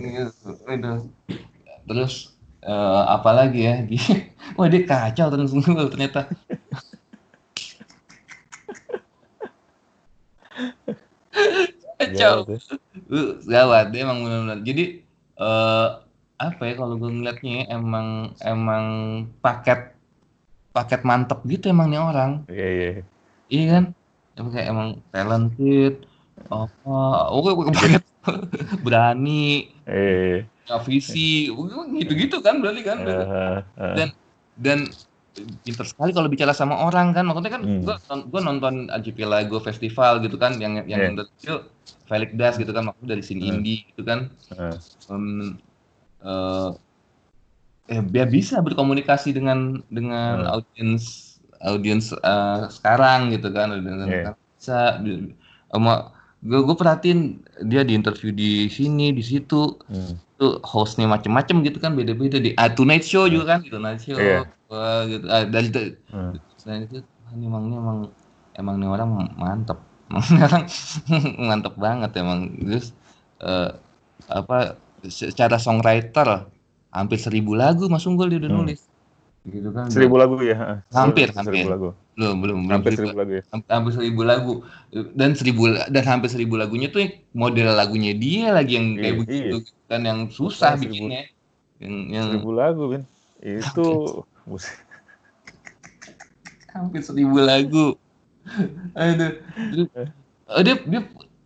[0.00, 0.26] Yeah.
[0.32, 0.90] Gitu,
[1.84, 2.32] Terus
[2.66, 3.74] uh, apalagi ya?
[3.82, 4.06] Dia
[4.56, 5.90] wah dia kacau ternyata.
[5.92, 6.20] Ternyata.
[11.98, 12.34] Kacau.
[13.46, 14.84] Gawat dia emang benar-benar jadi
[15.38, 16.02] uh,
[16.42, 18.84] apa ya kalau gue ngeliatnya emang emang
[19.38, 19.94] paket
[20.74, 22.32] paket mantep gitu emang nih orang.
[22.50, 22.90] Iya iya.
[23.52, 23.84] Iya kan?
[24.32, 25.94] Emang kayak emang talented
[26.48, 26.96] apa
[27.30, 28.02] oh paket
[28.84, 29.70] berani.
[29.86, 30.51] Eh
[30.86, 31.50] visi
[31.98, 33.94] gitu-gitu kan berarti kan uh, uh.
[33.98, 34.08] dan
[34.60, 34.78] dan
[35.64, 37.82] pinter sekali kalau bicara sama orang kan maksudnya kan hmm.
[37.82, 37.96] gua
[38.28, 41.10] gua nonton AJP Lago Festival gitu kan yang yang yeah.
[41.10, 41.54] interview
[42.06, 43.50] Felix Das gitu kan maksudnya dari sini uh.
[43.56, 44.76] indie gitu kan uh.
[45.08, 45.56] um,
[46.22, 46.70] uh,
[47.90, 50.54] eh dia bisa berkomunikasi dengan dengan uh.
[50.60, 53.72] audiens audiens uh, sekarang gitu kan
[54.06, 54.36] yeah.
[54.36, 55.00] bisa
[55.72, 55.88] um,
[56.42, 57.38] gue gue perhatiin
[57.70, 60.31] dia di interview di sini di situ hmm.
[60.42, 62.42] Tuh hostnya macem-macem gitu kan beda-beda.
[62.42, 64.42] Di uh, Tonight Show juga kan Tonight Show yeah.
[64.66, 65.24] Wah, gitu.
[65.30, 65.80] Uh, dari itu
[66.10, 66.34] hmm.
[66.90, 66.98] itu
[67.38, 67.98] ini emang ini emang
[68.58, 69.78] emang nih orang mantep.
[70.44, 70.68] Orang
[71.40, 72.52] mantep banget emang.
[72.60, 72.92] Terus
[73.40, 73.72] uh,
[74.28, 74.76] apa
[75.08, 76.48] secara songwriter
[76.92, 78.58] hampir seribu lagu Mas Unggul dia udah hmm.
[78.58, 78.80] nulis.
[79.48, 79.88] Gitu kan.
[79.88, 81.66] Seribu lagu ya hampir hampir.
[81.66, 81.94] lagu.
[82.12, 83.42] belum belum hampir seribu lagu ya.
[83.72, 84.52] Hampir seribu lagu.
[85.16, 89.56] Dan seribu dan hampir seribu lagunya tuh model lagunya dia lagi yang kayak iya, begitu
[89.64, 89.81] iya.
[89.92, 91.28] Dan yang susah seribu, bikinnya.
[91.76, 93.02] Yang, yang seribu lagu kan
[93.44, 93.88] itu
[96.72, 97.86] hampir seribu lagu.
[98.96, 99.36] Aduh.
[99.92, 100.08] Eh.
[100.64, 101.00] dia dia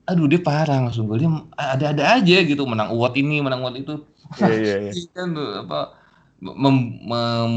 [0.06, 2.62] aduh dia parah mas gue dia ada-ada aja gitu.
[2.62, 3.94] Menang award ini menang award itu.
[4.38, 4.92] Iya iya iya.
[5.18, 5.98] Kan apa
[6.38, 7.50] mem, mem,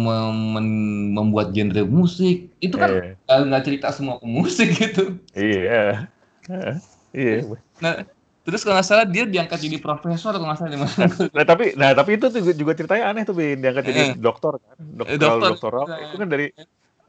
[0.58, 0.68] mem,
[1.14, 2.50] membuat genre musik.
[2.58, 3.46] Itu kan yeah.
[3.46, 5.22] nggak cerita semua ke musik gitu.
[5.38, 6.10] Iya.
[6.50, 6.74] Yeah.
[7.14, 7.46] iya.
[7.46, 7.62] Yeah.
[7.78, 7.94] nah
[8.50, 10.80] terus kalau nggak salah dia diangkat jadi profesor kalau nggak salah di
[11.38, 14.18] nah tapi nah tapi itu tuh juga ceritanya aneh tuh bin diangkat jadi yeah.
[14.18, 14.78] dokter kan?
[14.78, 15.86] Dokter dokter doktoral.
[15.88, 16.48] Nah, itu kan dari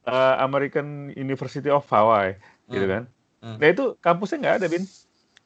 [0.07, 2.36] uh, American University of Hawaii
[2.70, 2.95] gitu hmm.
[2.95, 3.03] kan?
[3.41, 3.57] Hmm.
[3.57, 4.84] nah itu kampusnya nggak ada bin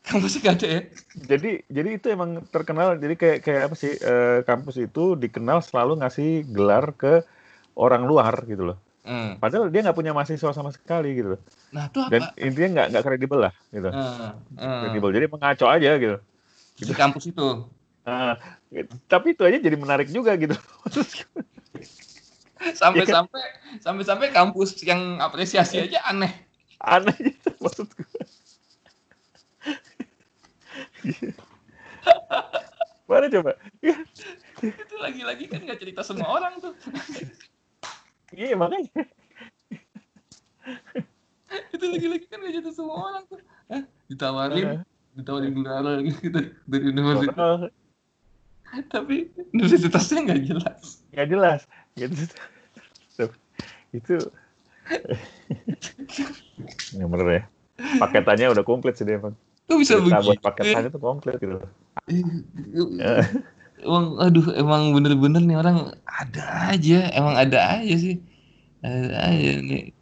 [0.04, 0.80] kampus gak ada ya?
[1.16, 3.00] Jadi jadi itu emang terkenal.
[3.00, 7.24] Jadi kayak kayak apa sih uh, kampus itu dikenal selalu ngasih gelar ke
[7.72, 9.38] orang luar gitu loh hmm.
[9.38, 11.36] padahal dia nggak punya mahasiswa sama sekali gitu
[11.70, 12.10] nah itu apa?
[12.10, 14.32] dan intinya nggak nggak kredibel lah gitu hmm.
[14.58, 14.82] Hmm.
[14.88, 16.16] kredibel jadi mengaco aja gitu
[16.74, 17.48] di kampus itu
[18.04, 18.36] nah,
[19.06, 20.56] tapi itu aja jadi menarik juga gitu
[22.80, 23.44] sampai-sampai
[23.84, 26.32] sampai-sampai kampus yang apresiasi aja aneh
[26.80, 28.24] aneh gitu maksud gue
[33.04, 33.52] Mana coba?
[34.64, 36.72] itu lagi-lagi kan nggak cerita semua orang tuh.
[38.32, 38.92] Iya makanya.
[41.74, 43.40] itu lagi-lagi kan nggak cerita semua orang tuh.
[43.68, 44.80] Eh, ditawarin,
[45.12, 47.68] ditawarin gelar gitu dari universitas.
[48.90, 51.04] Tapi universitasnya nggak jelas.
[51.12, 51.60] Nggak jelas.
[51.94, 52.16] Gitu.
[53.92, 54.16] Itu
[56.94, 57.42] yang bener ya.
[57.98, 59.34] Paketannya udah komplit sih dia, Bang.
[59.64, 60.26] Kok bisa Cerita begitu?
[60.28, 61.58] buat paketannya tuh komplit gitu.
[63.84, 68.16] Emang aduh emang bener-bener nih orang ada aja emang ada aja sih.
[68.80, 69.92] Ada aja nih.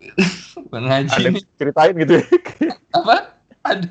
[0.72, 1.44] Bang Haji ada nih.
[1.56, 2.24] ceritain gitu ya?
[3.00, 3.16] Apa?
[3.64, 3.90] Ada.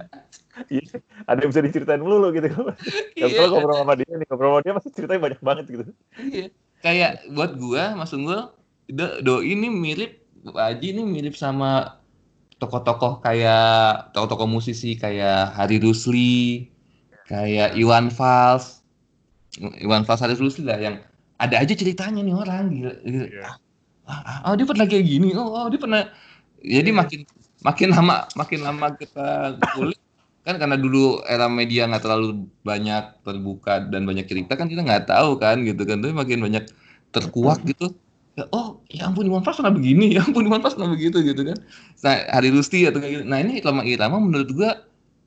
[0.70, 0.84] Iya
[1.30, 2.50] ada yang bisa diceritain dulu gitu.
[3.20, 3.36] Iya.
[3.36, 5.84] kalau ngobrol sama dia nih ngobrol sama dia masih ceritanya banyak banget gitu.
[6.18, 6.48] Iya.
[6.80, 8.50] Kayak buat gua Mas Unggul
[8.88, 12.00] do, do ini mirip Haji ini mirip sama
[12.60, 16.72] tokoh-tokoh kayak tokoh-tokoh musisi kayak Hari Rusli,
[17.28, 18.79] kayak Iwan Fals,
[19.58, 21.02] Iwan Fals Hari Rusli lah yang
[21.40, 22.94] ada aja ceritanya nih orang gila.
[23.02, 23.28] gila.
[23.28, 23.56] Yeah.
[24.10, 26.10] Ah, oh dia pernah kayak gini, oh, oh dia pernah.
[26.62, 26.98] Jadi yeah.
[26.98, 27.20] makin
[27.64, 30.00] makin lama makin lama kita kulik
[30.48, 35.12] kan karena dulu era media nggak terlalu banyak terbuka dan banyak cerita kan kita nggak
[35.12, 36.64] tahu kan gitu kan tapi makin banyak
[37.12, 37.92] terkuak gitu
[38.40, 41.44] ya, oh ya ampun Iwan Fals pernah begini ya ampun Iwan Fals pernah begitu gitu
[41.44, 41.60] kan
[42.02, 44.72] nah Hari Rusti atau kayak gitu nah ini lama irama menurut gua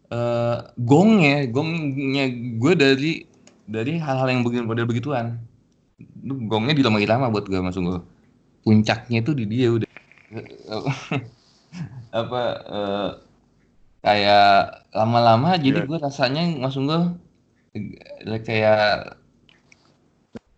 [0.08, 3.12] uh, gongnya gongnya gue dari
[3.66, 5.38] dari hal-hal yang begini model begituan
[6.50, 8.00] gongnya di lama irama buat gue masuk gue
[8.66, 9.90] puncaknya itu di dia udah
[12.22, 13.10] apa uh,
[14.02, 15.62] kayak lama-lama yeah.
[15.62, 15.88] jadi iya.
[15.88, 17.00] gue rasanya masuk gue
[18.42, 19.16] kayak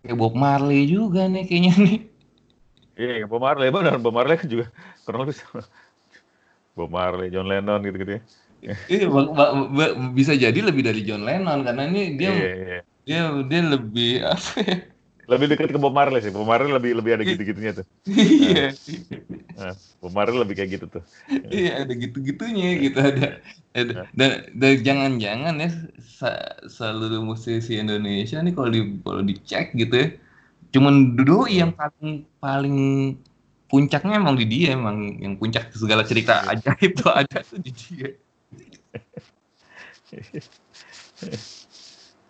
[0.04, 1.98] kayak Bob Marley juga nih kayaknya nih
[2.94, 3.98] Iya, Bob Marley benar.
[3.98, 4.70] Bob Marley kan juga
[5.02, 5.66] kurang lebih sama.
[6.78, 8.22] Bob Marley, John Lennon gitu-gitu ya.
[8.88, 9.06] Iya,
[10.14, 12.80] bisa jadi lebih dari John Lennon karena ini dia iya, iya.
[13.04, 14.76] Dia dia lebih apa ya?
[15.24, 16.28] Lebih dekat ke Bob Marley sih.
[16.28, 17.86] Bob Marley lebih lebih ada gitu-gitunya tuh.
[18.04, 18.76] Iya.
[19.56, 19.72] Nah,
[20.04, 21.04] Bob Marley lebih kayak gitu tuh.
[21.48, 23.40] Iya, ada gitu-gitunya gitu ada.
[23.72, 24.06] ada nah.
[24.12, 25.70] dan, dan jangan-jangan ya
[26.70, 30.08] seluruh musisi Indonesia nih kalau di kalau dicek gitu ya
[30.74, 32.78] cuman dulu yang paling paling
[33.70, 36.58] puncaknya emang di dia emang yang puncak segala cerita iya.
[36.58, 38.10] ajaib tuh ada tuh di dia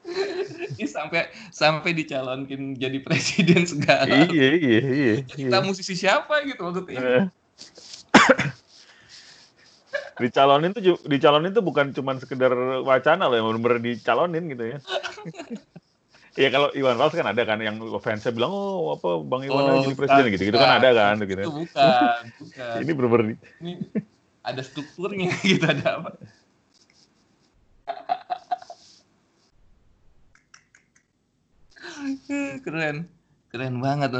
[0.77, 4.29] Ini sampai sampai dicalonkin jadi presiden segala.
[4.29, 5.15] Iya iya iya.
[5.25, 5.65] Kita iya.
[5.65, 7.01] musisi siapa gitu maksudnya.
[7.01, 7.25] Eh.
[10.15, 12.55] dicalonin tuh dicalonin tuh bukan cuma sekedar
[12.87, 14.79] wacana loh yang benar-benar dicalonin gitu ya.
[16.35, 19.87] Iya kalau Iwan Fals kan ada kan yang fansnya bilang oh apa Bang Iwan oh,
[19.87, 21.47] jadi presiden gitu gitu kan ada kan gitu.
[21.47, 22.75] Itu bukan, bukan.
[22.83, 23.25] Ini benar-benar
[23.63, 23.73] ini
[24.43, 26.11] ada strukturnya gitu ada apa.
[32.65, 32.97] Keren.
[33.51, 34.11] Keren banget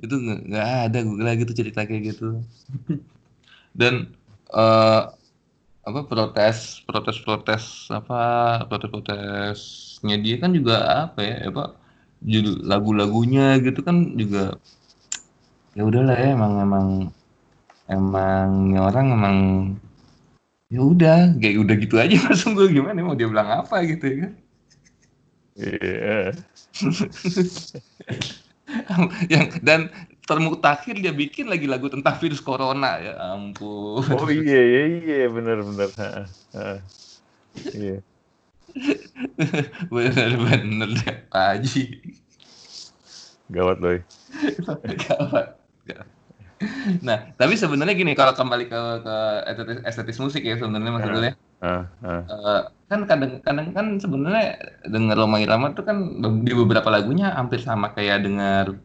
[0.00, 2.40] itu nggak ada gue lagi tuh cerita kayak gitu.
[3.76, 4.16] Dan
[4.52, 5.12] uh,
[5.86, 8.18] apa protes protes protes apa
[8.66, 11.78] protes protesnya dia kan juga apa ya apa
[12.66, 14.58] lagu-lagunya gitu kan juga
[15.78, 16.86] ya udahlah ya emang emang
[17.86, 19.36] emang orang emang
[20.66, 24.16] ya udah kayak udah gitu aja langsung gue gimana mau dia bilang apa gitu ya
[24.26, 24.32] kan
[25.56, 26.32] iya.
[29.30, 29.88] Yang dan
[30.26, 34.02] termutakhir dia bikin lagi lagu tentang virus corona ya ampun.
[34.10, 35.90] Oh iya iya iya benar benar.
[37.72, 38.02] Iya.
[39.88, 41.84] Benar benar deh Haji.
[43.46, 44.02] Gawat loh
[45.06, 45.56] gawat.
[47.06, 51.84] Nah tapi sebenarnya gini kalau kembali ke ke estetis, estetis musik ya sebenarnya maksudnya uh,
[52.04, 52.22] uh.
[52.26, 57.90] uh, kan kadang-kadang kan sebenarnya dengar Roma Irama tuh kan di beberapa lagunya hampir sama
[57.90, 58.78] kayak dengar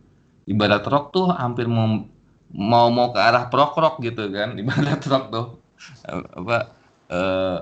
[0.49, 2.09] ibarat rock tuh hampir mau
[2.51, 5.45] mau mau ke arah prok rock gitu kan ibarat rock tuh
[6.09, 6.57] apa
[7.13, 7.57] uh,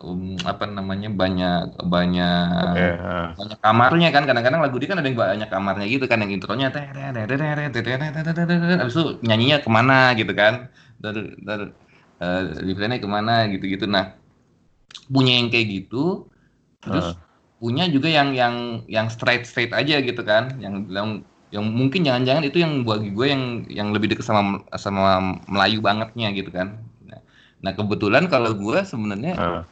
[0.00, 3.28] um, apa namanya banyak banyak okay, uh.
[3.36, 6.68] banyak kamarnya kan kadang-kadang lagu dia kan ada yang banyak kamarnya gitu kan yang intronya
[8.80, 11.68] habis itu nyanyinya ke mana gitu kan dari dari
[12.24, 14.16] uh, ke mana gitu-gitu nah
[15.10, 16.28] punya yang kayak gitu
[16.80, 17.16] terus uh.
[17.60, 22.42] punya juga yang yang yang straight straight aja gitu kan yang bilang yang mungkin jangan-jangan
[22.50, 27.22] itu yang bagi gue yang yang lebih dekat sama sama Melayu bangetnya gitu kan nah,
[27.62, 29.62] nah kebetulan kalau gue sebenarnya uh.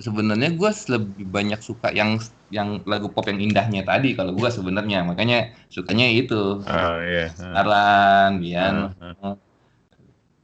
[0.00, 2.16] sebenarnya gue lebih banyak suka yang
[2.48, 7.28] yang lagu pop yang indahnya tadi kalau gue sebenarnya makanya sukanya itu uh, yeah.
[7.36, 7.58] uh.
[7.58, 9.34] Arlan Bian uh, uh.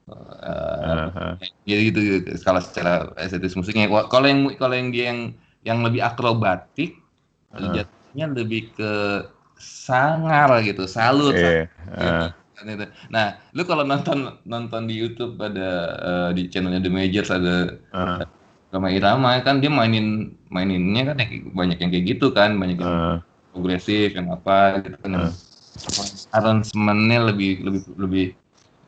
[0.03, 5.20] Uh, uh, ya gitu, gitu kalau secara estetis musiknya kalau yang kalau yang dia yang
[5.62, 6.98] yang lebih akrobatik
[7.55, 7.70] uh.
[7.70, 8.92] jatuhnya lebih ke
[9.62, 11.38] sangar gitu, salut.
[11.38, 11.70] Yeah.
[11.94, 12.34] Uh.
[13.14, 15.70] Nah, lu kalau nonton nonton di YouTube ada
[16.03, 18.26] uh, di channelnya The Majors ada uh.
[18.74, 21.22] Rama Irama kan dia mainin maininnya kan
[21.55, 23.18] banyak yang kayak gitu kan, banyak yang uh.
[23.55, 25.30] progresif yang apa gitu kan.
[25.30, 25.32] Uh.
[26.34, 28.26] Arrangementnya lebih lebih lebih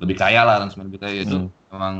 [0.02, 1.74] lebih kaya lah aransemen kita itu hmm.
[1.74, 1.96] emang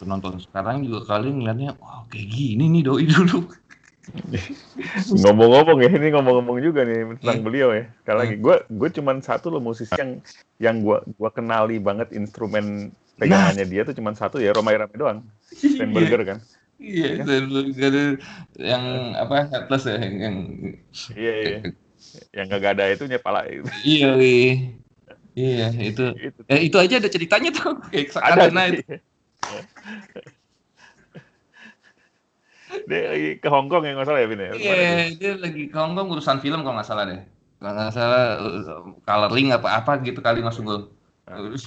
[0.00, 3.46] penonton sekarang juga kali ngeliatnya wow, kayak gini nih doi dulu.
[5.24, 7.46] Ngomong-ngomong ya ini ngomong-ngomong juga nih tentang hmm.
[7.46, 7.88] beliau ya.
[8.04, 8.68] Sekali lagi gue hmm.
[8.76, 10.20] gue cuman satu loh musisi yang
[10.60, 13.70] yang gue gue kenali banget instrumen pegangannya nah.
[13.70, 15.18] dia tuh cuman satu ya Roma Irama doang.
[15.48, 16.38] Steinberger kan.
[16.76, 18.20] Iya Steinberger
[18.60, 18.84] yang
[19.16, 20.36] apa headless ya yang
[21.16, 21.58] iya iya.
[22.36, 23.64] Yang gak ada itu pala itu.
[23.88, 24.20] Iya
[25.34, 28.82] iya itu itu, eh, itu aja ada ceritanya tuh kayak ada itu
[32.88, 34.50] dia lagi ke Hong Kong ya nggak salah ya Vin ya?
[34.56, 37.20] Iya, yeah, dia lagi ke Hong Kong urusan film kalau nggak salah deh.
[37.62, 38.24] Kalau nggak salah
[39.06, 40.90] coloring apa apa gitu kali Mas Unggul.
[41.24, 41.64] Terus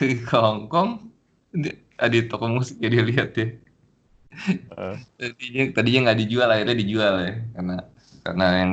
[0.00, 1.12] ke Hong Kong
[2.00, 3.46] ada toko musik ya dia lihat ya.
[4.74, 4.98] Uh.
[5.14, 7.76] Tadinya tadinya nggak dijual akhirnya dijual ya karena
[8.26, 8.72] karena yang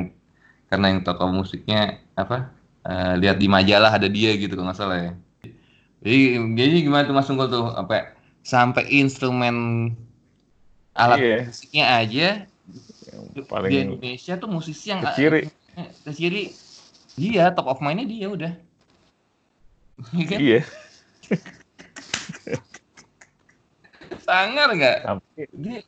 [0.66, 2.50] karena yang toko musiknya apa
[2.86, 5.12] uh, lihat di majalah ada dia gitu kalau nggak salah ya.
[6.02, 6.18] Jadi,
[6.58, 8.00] jadi gimana tuh Mas Unggul tuh sampai
[8.42, 9.56] sampai instrumen
[10.98, 11.38] alat iya.
[11.46, 12.28] musiknya aja
[13.08, 15.48] yang paling di Indonesia tuh musisi yang keciri
[16.04, 16.52] keciri
[17.16, 18.52] iya top of mindnya dia udah
[20.18, 20.38] iya, kan?
[20.40, 20.60] iya.
[24.22, 24.98] sangar nggak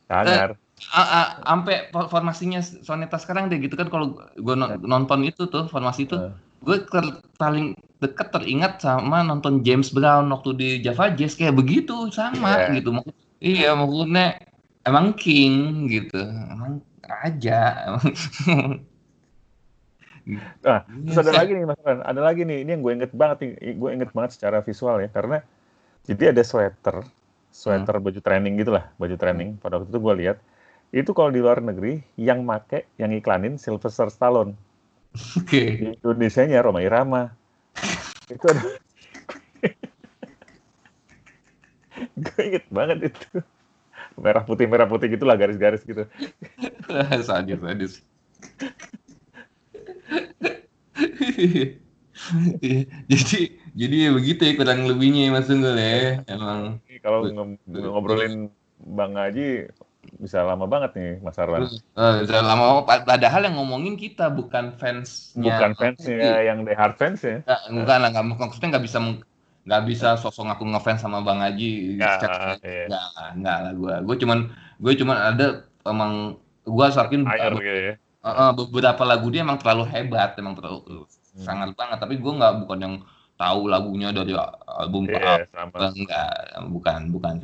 [0.08, 0.48] sangar
[0.94, 6.16] uh, sampai formasinya Soneta sekarang deh gitu kan kalau gue nonton itu tuh formasi itu
[6.16, 6.32] uh.
[6.64, 6.78] Gue
[7.36, 12.74] paling deket teringat sama nonton James Brown waktu di Java Jazz kayak begitu sama yeah.
[12.80, 12.90] gitu
[13.40, 14.40] iya maksudnya
[14.84, 17.60] emang king gitu emang raja
[20.64, 23.44] Nah, terus ada lagi nih Mas Ran, ada lagi nih, ini yang gue inget banget
[23.44, 25.44] nih, gue inget banget secara visual ya, karena
[26.08, 27.04] jadi ada sweater,
[27.52, 28.04] sweater hmm.
[28.08, 29.60] baju training gitulah, baju training.
[29.60, 30.40] Pada waktu itu gue lihat,
[30.96, 34.56] itu kalau di luar negeri yang make, yang iklanin Sylvester Stallone.
[35.14, 35.46] Oke.
[35.46, 35.66] Okay.
[35.78, 37.30] Di Indonesia-nya Roma Irama.
[38.24, 38.62] itu ada.
[42.24, 43.42] gue inget banget itu.
[44.18, 46.06] Merah putih merah putih gitulah garis-garis gitu.
[47.26, 48.02] sadis sadis.
[53.10, 53.40] jadi
[53.74, 57.26] jadi ya begitu ya kurang lebihnya ya Mas Tunggul ya emang kalau
[57.66, 59.66] ngobrolin Bang Haji
[60.20, 61.68] bisa lama banget nih Mas Arlan.
[61.96, 65.40] Uh, bisa lama padahal yang ngomongin kita bukan fansnya.
[65.40, 67.40] Bukan fansnya yang the hard fans ya.
[67.44, 68.98] Nggak, enggak lah, nggak maksudnya nggak bisa
[69.64, 71.96] nggak bisa sosok ngaku ngefans sama Bang Haji.
[71.96, 72.18] Nggak,
[72.64, 72.86] iya.
[72.88, 73.06] nggak,
[73.40, 73.94] nggak lah gue.
[74.04, 74.38] Gue cuman
[74.80, 75.46] gue cuman ada
[75.88, 76.12] emang
[76.64, 77.94] gue saking Air gitu ya.
[78.24, 81.44] Uh, beberapa lagu dia emang terlalu hebat, emang terlalu hmm.
[81.44, 82.00] sangat banget.
[82.00, 82.94] Tapi gue nggak bukan yang
[83.34, 84.32] tahu lagunya dari
[84.64, 86.32] album yeah, apa enggak,
[86.70, 87.34] bukan bukan.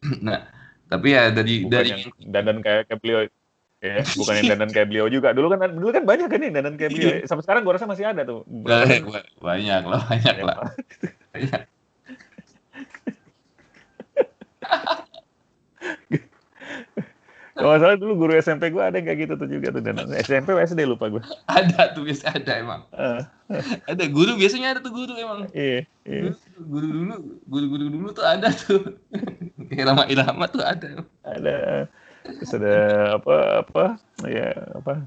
[0.26, 0.59] nah
[0.90, 1.90] tapi ya dari bukan dari
[2.26, 3.20] dan dan kayak, kayak beliau.
[3.80, 5.32] Ya bukan yang dandan kayak beliau juga.
[5.32, 7.24] Dulu kan dulu kan banyak kan nih dandan kayak beliau.
[7.24, 8.44] Sampai sekarang gua rasa masih ada tuh.
[8.44, 9.08] Banyak
[9.40, 10.56] banyak lah banyak lah.
[11.32, 11.60] Banyak
[17.60, 20.56] Kalau salah dulu guru SMP gue ada yang kayak gitu tuh juga tuh dan SMP
[20.56, 21.22] SD lupa gue.
[21.46, 22.80] Ada tuh biasa ada emang.
[22.96, 23.20] Uh.
[23.84, 25.46] ada guru biasanya ada tuh guru emang.
[25.52, 25.84] Iya.
[26.08, 26.32] iya.
[26.56, 28.96] Guru, dulu guru guru dulu tuh ada tuh.
[29.80, 31.04] Irama irama tuh ada.
[31.22, 31.86] Ada.
[32.24, 32.76] Terus ada
[33.20, 33.84] apa apa
[34.24, 35.04] ya apa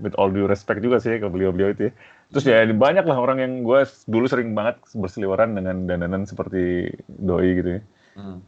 [0.00, 1.92] with all due respect juga sih ke beliau-beliau itu ya.
[2.32, 7.48] Terus ya banyak lah orang yang gue dulu sering banget berseliweran dengan dandanan seperti doi
[7.60, 7.82] gitu ya.
[8.16, 8.38] Hmm.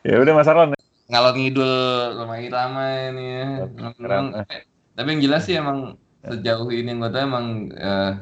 [0.00, 0.72] Ya udah Mas Arlan.
[1.10, 1.72] Ngalor ngidul
[2.22, 3.46] lumayan lama ini ya.
[3.98, 4.46] Memang,
[4.96, 8.12] tapi yang jelas sih emang sejauh ini gue tuh emang uh,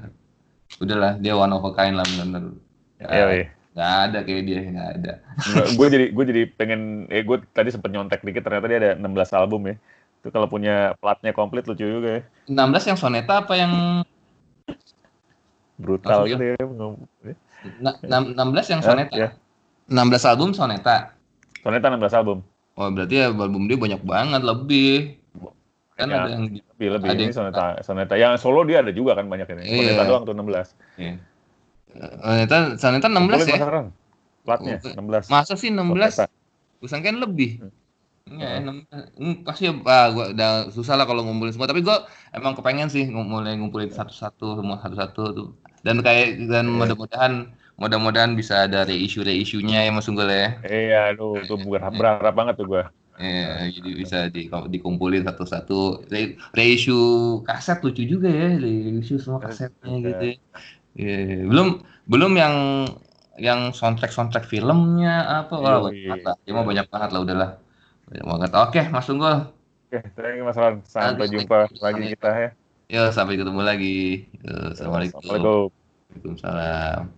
[0.82, 2.54] udahlah dia one of a kind lah benar.
[2.98, 3.46] Ya, iya, iya.
[3.78, 5.12] Gak ada kayak dia, gak ada.
[5.78, 9.38] gue jadi gue jadi pengen, eh gue tadi sempet nyontek dikit ternyata dia ada 16
[9.38, 9.74] album ya.
[10.18, 12.22] Itu kalau punya platnya komplit lucu juga ya.
[12.50, 14.02] 16 yang soneta apa yang
[15.78, 16.58] brutal gitu ya.
[17.78, 19.14] Nah, 16 yang soneta.
[19.14, 19.94] Ya, ya.
[19.94, 21.17] 16 album soneta.
[21.62, 22.38] Soneta 16 album.
[22.78, 25.18] Oh, berarti ya album dia banyak banget lebih.
[25.98, 29.18] Kan ya, ada yang lebih lebih ada ini Soneta Soneta yang solo dia ada juga
[29.18, 29.62] kan banyak ini.
[29.66, 29.98] Iya.
[29.98, 31.02] Soneta doang tuh 16.
[31.02, 31.14] Iya.
[32.22, 33.56] Soneta Soneta 16 Kumpulin ya.
[33.58, 33.86] Masaran.
[34.46, 35.34] Platnya oh, 16.
[35.34, 36.30] Masa sih 16?
[36.78, 37.66] Kusang kan lebih.
[38.28, 38.38] Hmm.
[38.38, 41.66] Ya, hmm, pasti ah, gua udah susah lah kalau ngumpulin semua.
[41.66, 42.06] Tapi gua
[42.36, 45.48] emang kepengen sih mulai ngumpulin satu-satu semua satu-satu tuh.
[45.82, 46.76] Dan kayak dan yeah.
[46.76, 47.32] mudah-mudahan
[47.78, 50.58] mudah-mudahan bisa ada reissue reissuenya ya Mas Unggul ya.
[50.66, 52.84] Iya, aduh, itu berharap, berharap banget tuh gua.
[53.18, 56.06] Iya, jadi bisa di, dikumpulin satu-satu.
[56.10, 60.22] Re, reissue kaset lucu juga ya, reissue semua kasetnya gitu.
[60.22, 60.36] Ya.
[60.98, 61.46] Yeah.
[61.46, 62.54] Belum belum yang
[63.38, 67.50] yang soundtrack soundtrack filmnya apa wah banyak banget Ya mau banyak banget lah udahlah.
[68.10, 68.50] Banyak banget.
[68.58, 69.36] Oke, Mas Unggul.
[69.88, 70.82] Oke, thank you Mas Ron.
[70.82, 72.50] Sampai jumpa lagi kita ya.
[72.88, 74.26] Ya, sampai ketemu lagi.
[74.42, 75.20] Assalamualaikum.
[75.22, 75.68] Assalamualaikum.
[76.08, 77.17] Waalaikumsalam.